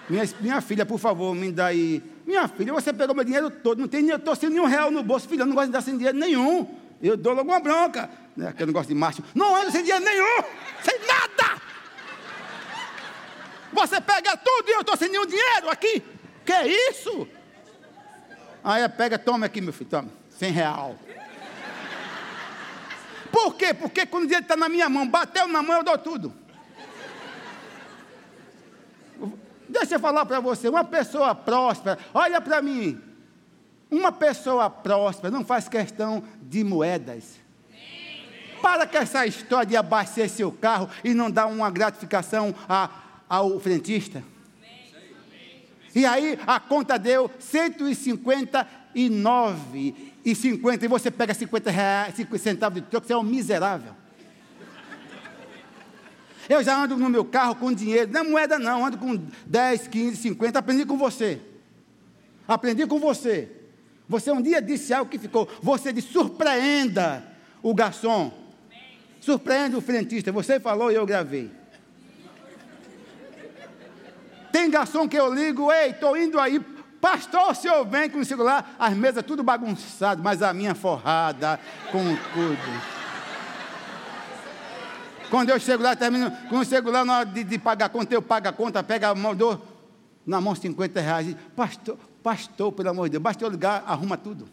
[0.09, 2.03] Minha, minha filha, por favor, me dá aí.
[2.26, 5.28] Minha filha, você pegou meu dinheiro todo, não tem, estou sem nenhum real no bolso,
[5.28, 6.68] filha, eu não gosto de dar sem dinheiro nenhum.
[7.01, 8.09] Eu dou logo uma bronca.
[8.36, 9.24] Né, que eu não gosto de macho.
[9.36, 10.43] Não ando sem dinheiro nenhum,
[10.82, 11.61] sem nada.
[13.72, 16.03] Você pega tudo e eu estou sem nenhum dinheiro aqui.
[16.45, 17.28] Que é isso?
[18.64, 20.09] Aí pega, toma aqui, meu filho, toma.
[20.30, 20.95] 100 real.
[23.32, 23.74] Por quê?
[23.74, 26.34] Porque quando o dinheiro está na minha mão, bateu na mão, eu dou tudo.
[29.68, 33.01] Deixa eu falar para você, uma pessoa próspera, olha para mim.
[33.89, 37.39] Uma pessoa próspera não faz questão de moedas.
[38.61, 42.89] Para com essa história de abastecer seu carro e não dar uma gratificação a,
[43.28, 44.24] ao frentista.
[45.95, 52.81] E aí a conta deu 159 e 50 e você pega 50 reais, 50 centavos
[52.81, 53.93] de troco, você é um miserável.
[56.49, 59.15] Eu já ando no meu carro com dinheiro, não é moeda não, ando com
[59.45, 61.39] 10, 15, 50, aprendi com você.
[62.47, 63.49] Aprendi com você.
[64.09, 67.25] Você um dia disse algo que ficou, você disse, surpreenda
[67.61, 68.33] o garçom.
[69.21, 70.33] Surpreenda o frentista.
[70.33, 71.49] Você falou e eu gravei.
[74.54, 76.60] Tem garçom que eu ligo, ei, estou indo aí,
[77.01, 81.60] pastor, o senhor vem com o celular, as mesas tudo bagunçado, mas a minha forrada
[81.91, 82.82] com tudo.
[85.32, 88.14] Quando eu chego lá, termino, quando chego lá na hora de, de pagar a conta,
[88.14, 89.60] eu pago a conta, pega a mão, dou
[90.24, 91.30] na mão 50 reais.
[91.30, 94.47] E, pastor, pastor, pelo amor de Deus, basta eu ligar, arruma tudo.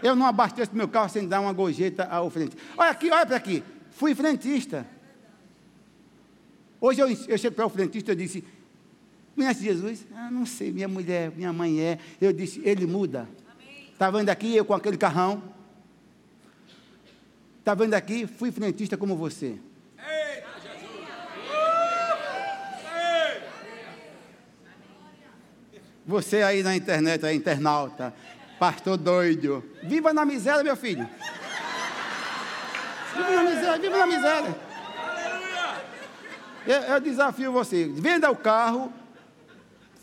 [0.00, 2.56] Eu não abasteço meu carro sem dar uma gorjeta ao frente.
[2.76, 3.64] Olha aqui, olha para aqui.
[3.90, 4.86] Fui frentista.
[6.84, 8.44] Hoje eu, eu chego para o frentista e disse,
[9.34, 10.04] conhece Jesus?
[10.14, 11.98] Ah, não sei, minha mulher, minha mãe é.
[12.20, 13.26] Eu disse, ele muda.
[13.90, 15.42] Está vendo aqui eu com aquele carrão?
[17.58, 18.26] Está vendo aqui?
[18.26, 19.56] Fui frentista como você.
[26.04, 28.14] Você aí na internet, aí, internauta,
[28.58, 29.64] pastor doido.
[29.84, 31.08] Viva na miséria, meu filho.
[33.16, 34.73] Viva na miséria, viva na miséria.
[36.66, 38.92] Eu, eu desafio você: venda o carro,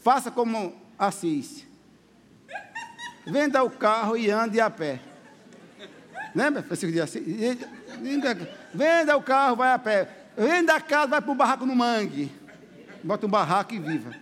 [0.03, 1.65] faça como Assis.
[3.25, 4.99] Venda o carro e ande a pé.
[6.35, 6.65] Lembra?
[8.73, 10.07] Venda o carro, vai a pé.
[10.37, 12.31] Venda a casa, vai para o barraco no mangue.
[13.03, 14.13] Bota um barraco e viva.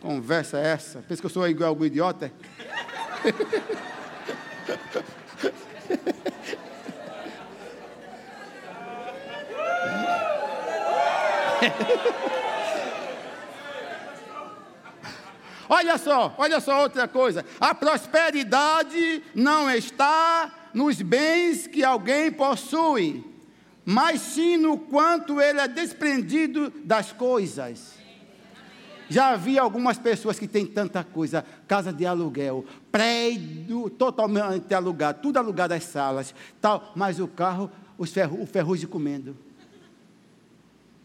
[0.00, 1.00] Conversa essa.
[1.00, 2.32] Pensa que eu sou igual algum idiota?
[15.68, 17.44] olha só, olha só outra coisa.
[17.60, 23.24] A prosperidade não está nos bens que alguém possui,
[23.84, 27.96] mas sim no quanto ele é desprendido das coisas.
[29.08, 35.36] Já vi algumas pessoas que têm tanta coisa, casa de aluguel, prédio totalmente alugado, tudo
[35.36, 39.45] alugado as salas, tal, mas o carro, os ferro, o ferrugem comendo.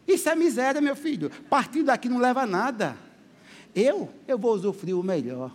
[0.07, 1.29] Isso é miséria, meu filho.
[1.49, 2.97] Partir daqui não leva a nada.
[3.75, 5.51] Eu, eu vou usufruir o melhor.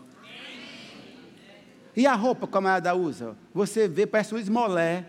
[1.96, 3.36] E a roupa que a camarada usa?
[3.54, 5.06] Você vê, parece um esmolé.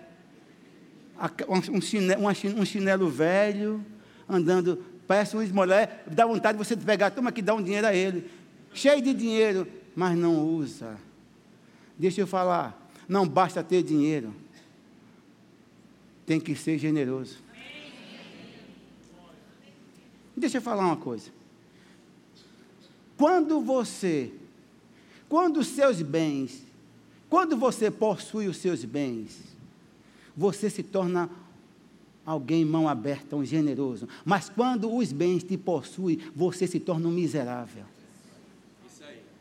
[1.73, 3.83] Um chinelo, um chinelo velho,
[4.29, 6.01] andando, parece um esmolé.
[6.07, 8.29] Dá vontade de você pegar, toma aqui, dá um dinheiro a ele.
[8.73, 10.97] Cheio de dinheiro, mas não usa.
[11.97, 14.33] Deixa eu falar, não basta ter dinheiro.
[16.25, 17.47] Tem que ser generoso.
[20.38, 21.31] Deixa eu falar uma coisa.
[23.17, 24.31] Quando você,
[25.27, 26.61] quando os seus bens,
[27.27, 29.39] quando você possui os seus bens,
[30.35, 31.27] você se torna
[32.23, 34.07] alguém mão aberta, um generoso.
[34.23, 37.83] Mas quando os bens te possuem, você se torna um miserável.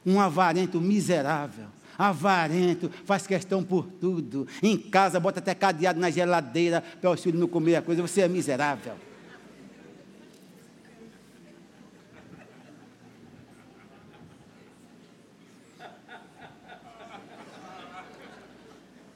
[0.04, 1.66] Um avarento miserável.
[1.98, 4.46] Avarento, faz questão por tudo.
[4.62, 8.00] Em casa, bota até cadeado na geladeira para o filho não comer a coisa.
[8.00, 8.94] Você é miserável.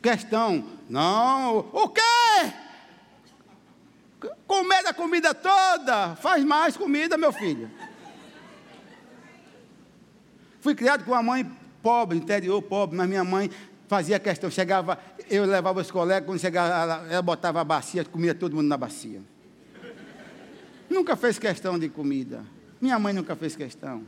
[0.00, 0.64] Questão.
[0.88, 2.00] Não, o quê?
[4.46, 7.70] Comer a comida toda, faz mais comida, meu filho.
[10.60, 11.50] Fui criado com uma mãe
[11.82, 13.50] pobre, interior pobre, mas minha mãe
[13.88, 14.98] fazia questão, chegava,
[15.28, 18.76] eu levava os colegas, quando chegava, ela, ela botava a bacia, comia todo mundo na
[18.76, 19.22] bacia.
[20.88, 22.44] Nunca fez questão de comida.
[22.80, 24.04] Minha mãe nunca fez questão.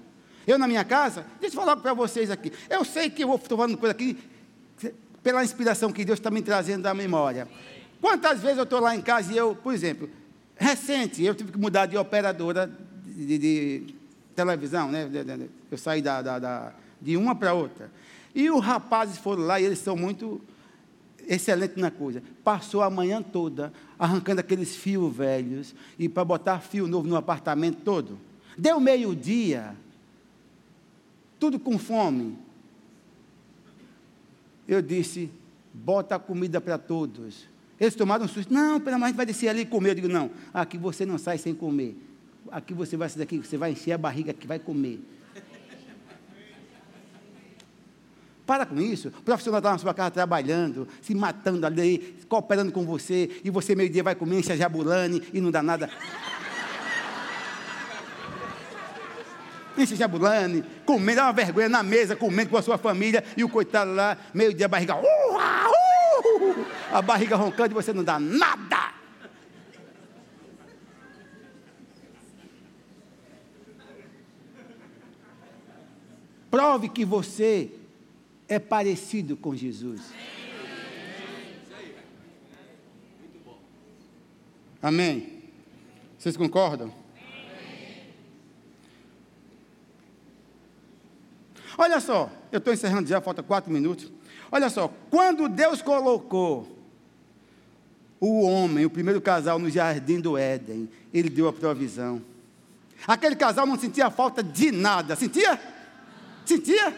[0.46, 2.52] Eu na minha casa, deixa eu falar para vocês aqui.
[2.68, 4.18] Eu sei que eu estou falando coisa aqui
[5.22, 7.48] pela inspiração que Deus está me trazendo da memória.
[8.00, 10.10] Quantas vezes eu estou lá em casa e eu, por exemplo,
[10.56, 12.70] recente, eu tive que mudar de operadora
[13.06, 13.94] de, de, de
[14.34, 15.08] televisão, né?
[15.70, 17.90] Eu saí da, da, da de uma para outra.
[18.34, 20.40] E os rapazes foram lá e eles são muito
[21.26, 22.22] excelentes na coisa.
[22.42, 27.82] Passou a manhã toda arrancando aqueles fios velhos e para botar fio novo no apartamento
[27.84, 28.18] todo.
[28.56, 29.76] Deu meio-dia,
[31.38, 32.36] tudo com fome.
[34.66, 35.30] Eu disse:
[35.72, 37.48] bota comida para todos.
[37.80, 38.52] Eles tomaram um susto.
[38.52, 39.90] Não, pelo menos vai descer ali e comer.
[39.90, 41.96] Eu digo: não, aqui você não sai sem comer.
[42.50, 45.00] Aqui você vai sair daqui, você vai encher a barriga que vai comer.
[48.44, 49.08] Para com isso.
[49.08, 53.74] O profissional está na sua casa trabalhando, se matando ali, cooperando com você, e você
[53.74, 55.88] meio-dia vai comer, enche a jabulane e não dá nada.
[59.76, 63.48] Enche jabulane, comendo, dá uma vergonha na mesa, comendo com a sua família, e o
[63.48, 68.92] coitado lá, meio-dia, a barriga, uh, uh, a barriga roncando e você não dá nada.
[76.50, 77.72] Prove que você
[78.46, 80.02] é parecido com Jesus.
[84.82, 85.44] Amém?
[86.18, 87.01] Vocês concordam?
[91.76, 94.10] Olha só, eu estou encerrando já, falta quatro minutos.
[94.50, 96.78] Olha só, quando Deus colocou
[98.20, 102.22] o homem, o primeiro casal, no jardim do Éden, ele deu a provisão.
[103.06, 105.58] Aquele casal não sentia falta de nada, sentia?
[106.44, 106.94] Sentia?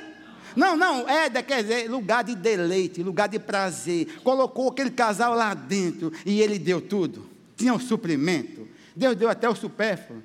[0.54, 4.20] Não, não, Éden quer dizer lugar de deleite, lugar de prazer.
[4.22, 7.28] Colocou aquele casal lá dentro e ele deu tudo.
[7.56, 8.68] Tinha um suprimento.
[8.94, 10.22] Deus deu até o supérfluo.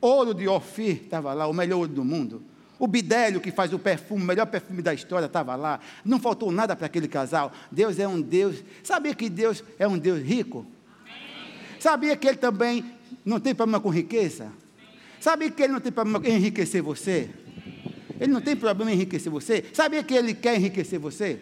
[0.00, 2.42] Ouro de Ofir estava lá, o melhor ouro do mundo.
[2.84, 5.80] O bidélio que faz o perfume, o melhor perfume da história, estava lá.
[6.04, 7.50] Não faltou nada para aquele casal.
[7.72, 8.62] Deus é um Deus.
[8.82, 10.66] Sabia que Deus é um Deus rico?
[11.80, 12.84] Sabia que Ele também
[13.24, 14.52] não tem problema com riqueza?
[15.18, 17.30] Sabia que Ele não tem problema em enriquecer você?
[18.20, 19.64] Ele não tem problema em enriquecer você?
[19.72, 21.40] Sabia que Ele quer enriquecer você?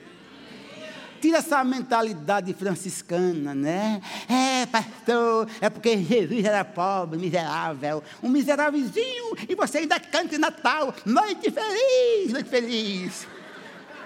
[1.22, 4.02] Tira essa mentalidade franciscana, né?
[4.28, 10.38] É, pastor, é porque Jesus era pobre, miserável, um miserávelzinho, e você ainda canta em
[10.38, 13.28] Natal, noite feliz, noite feliz.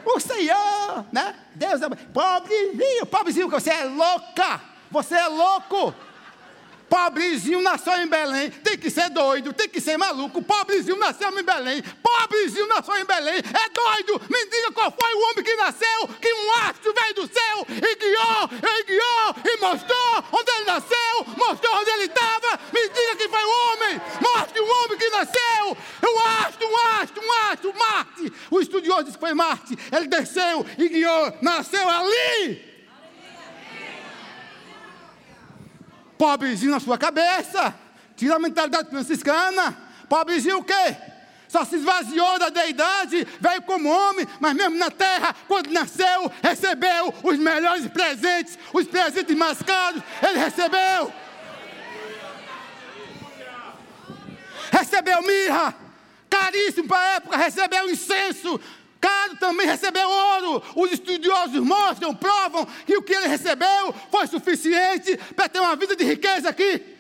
[0.05, 1.35] O Senhor, né?
[1.55, 4.61] Deus é pobrezinho, pobrezinho, você é louca,
[4.91, 5.95] você é louco.
[6.89, 10.41] Pobrezinho nasceu em Belém, tem que ser doido, tem que ser maluco.
[10.43, 14.23] Pobrezinho nasceu em Belém, pobrezinho nasceu em Belém, é doido.
[14.31, 17.97] Me diga qual foi o homem que nasceu, que um astro veio do céu e
[17.97, 22.61] guiou, e guiou, e mostrou onde ele nasceu, mostrou onde ele estava.
[22.73, 25.77] Me diga quem foi o homem, mostre o homem que nasceu.
[26.03, 28.33] Um astro, um astro, um astro, Marte.
[28.51, 29.77] O estudioso disse que foi Marte.
[29.91, 32.76] Ele desceu e guiou, nasceu ali.
[36.19, 37.75] Pobrezinho na sua cabeça.
[38.17, 39.77] Tira a mentalidade franciscana.
[40.09, 40.97] Pobrezinho o quê?
[41.49, 47.15] Só se esvaziou da deidade, veio como homem, mas mesmo na terra, quando nasceu, recebeu
[47.23, 51.13] os melhores presentes, os presentes mais caros, ele recebeu.
[54.73, 55.75] Recebeu mirra,
[56.29, 58.61] caríssimo para a época, recebeu incenso,
[59.37, 60.63] também recebeu ouro.
[60.75, 65.95] Os estudiosos mostram, provam que o que ele recebeu foi suficiente para ter uma vida
[65.95, 66.97] de riqueza aqui.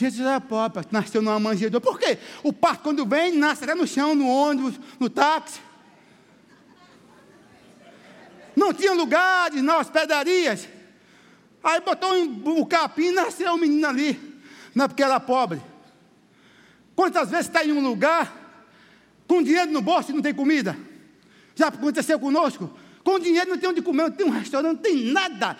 [0.00, 1.84] Jesus era pobre, nasceu numa manjedoura.
[1.84, 2.18] Por quê?
[2.42, 5.60] O parto, quando vem, nasce até no chão, no ônibus, no táxi.
[8.56, 10.66] Não tinha lugares nas hospedarias.
[11.62, 14.18] Aí botou um capim e nasceu o um menino ali.
[14.74, 15.60] Não é porque era pobre.
[17.00, 18.30] Quantas vezes está em um lugar
[19.26, 20.76] com dinheiro no bolso e não tem comida?
[21.54, 22.70] Já aconteceu conosco?
[23.02, 25.56] Com dinheiro não tem onde comer, não tem um restaurante, não tem nada.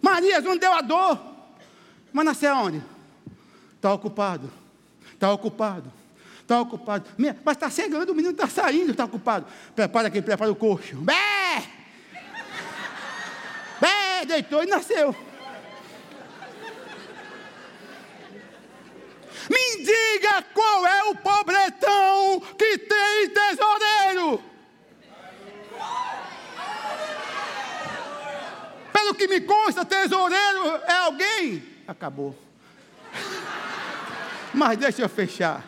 [0.00, 1.18] Maria não deu a dor.
[2.12, 2.80] Mas nasceu onde?
[3.74, 4.48] Está ocupado.
[5.12, 5.92] Está ocupado.
[6.40, 7.04] Está ocupado.
[7.18, 9.44] Mas está chegando, o menino está saindo, está ocupado.
[9.74, 10.94] Prepara aqui, prepara o coxo.
[10.98, 11.64] Bé!
[13.80, 14.24] Bé!
[14.24, 15.33] Deitou e nasceu.
[19.50, 24.42] Me diga qual é o pobretão que tem tesoureiro.
[28.92, 31.62] Pelo que me consta, tesoureiro é alguém.
[31.86, 32.38] Acabou.
[34.54, 35.64] Mas deixa eu fechar.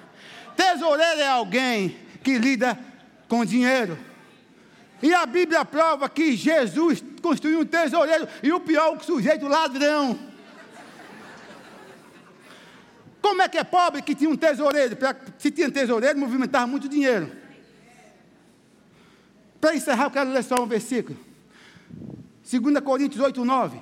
[0.57, 2.79] Tesoureiro é alguém que lida
[3.29, 3.99] com dinheiro.
[5.03, 8.27] E a Bíblia prova que Jesus construiu um tesoureiro.
[8.43, 10.19] E o pior, o sujeito ladrão.
[13.27, 14.97] Como é que é pobre que tinha um tesoureiro?
[15.37, 17.29] Se tinha tesoureiro, movimentava muito dinheiro.
[19.61, 21.19] Para encerrar, eu quero ler só um versículo.
[22.49, 23.81] 2 Coríntios 8, 9.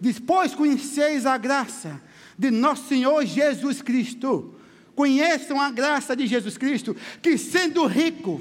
[0.00, 2.02] Diz: Pois conheceis a graça
[2.36, 4.52] de nosso Senhor Jesus Cristo.
[4.96, 8.40] Conheçam a graça de Jesus Cristo, que sendo rico,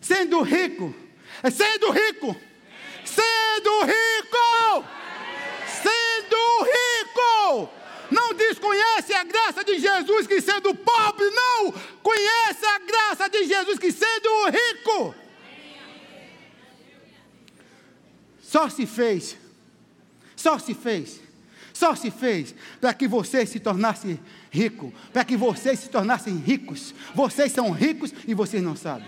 [0.00, 0.92] sendo rico,
[1.40, 2.34] é sendo rico,
[3.04, 4.84] sendo rico,
[5.82, 7.70] sendo rico,
[8.10, 13.78] não desconhece a graça de Jesus que sendo pobre, não conhece a graça de Jesus
[13.78, 15.14] que sendo rico.
[18.40, 19.36] Só se fez,
[20.36, 21.20] só se fez,
[21.72, 26.94] só se fez para que vocês se tornassem rico, para que vocês se tornassem ricos.
[27.14, 29.06] Vocês são ricos e vocês não sabem.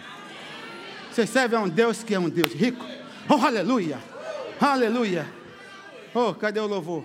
[1.11, 2.85] Você serve a um Deus que é um Deus rico.
[3.29, 3.99] Oh, aleluia!
[4.61, 5.27] Aleluia!
[6.15, 7.05] Oh, cadê o louvor?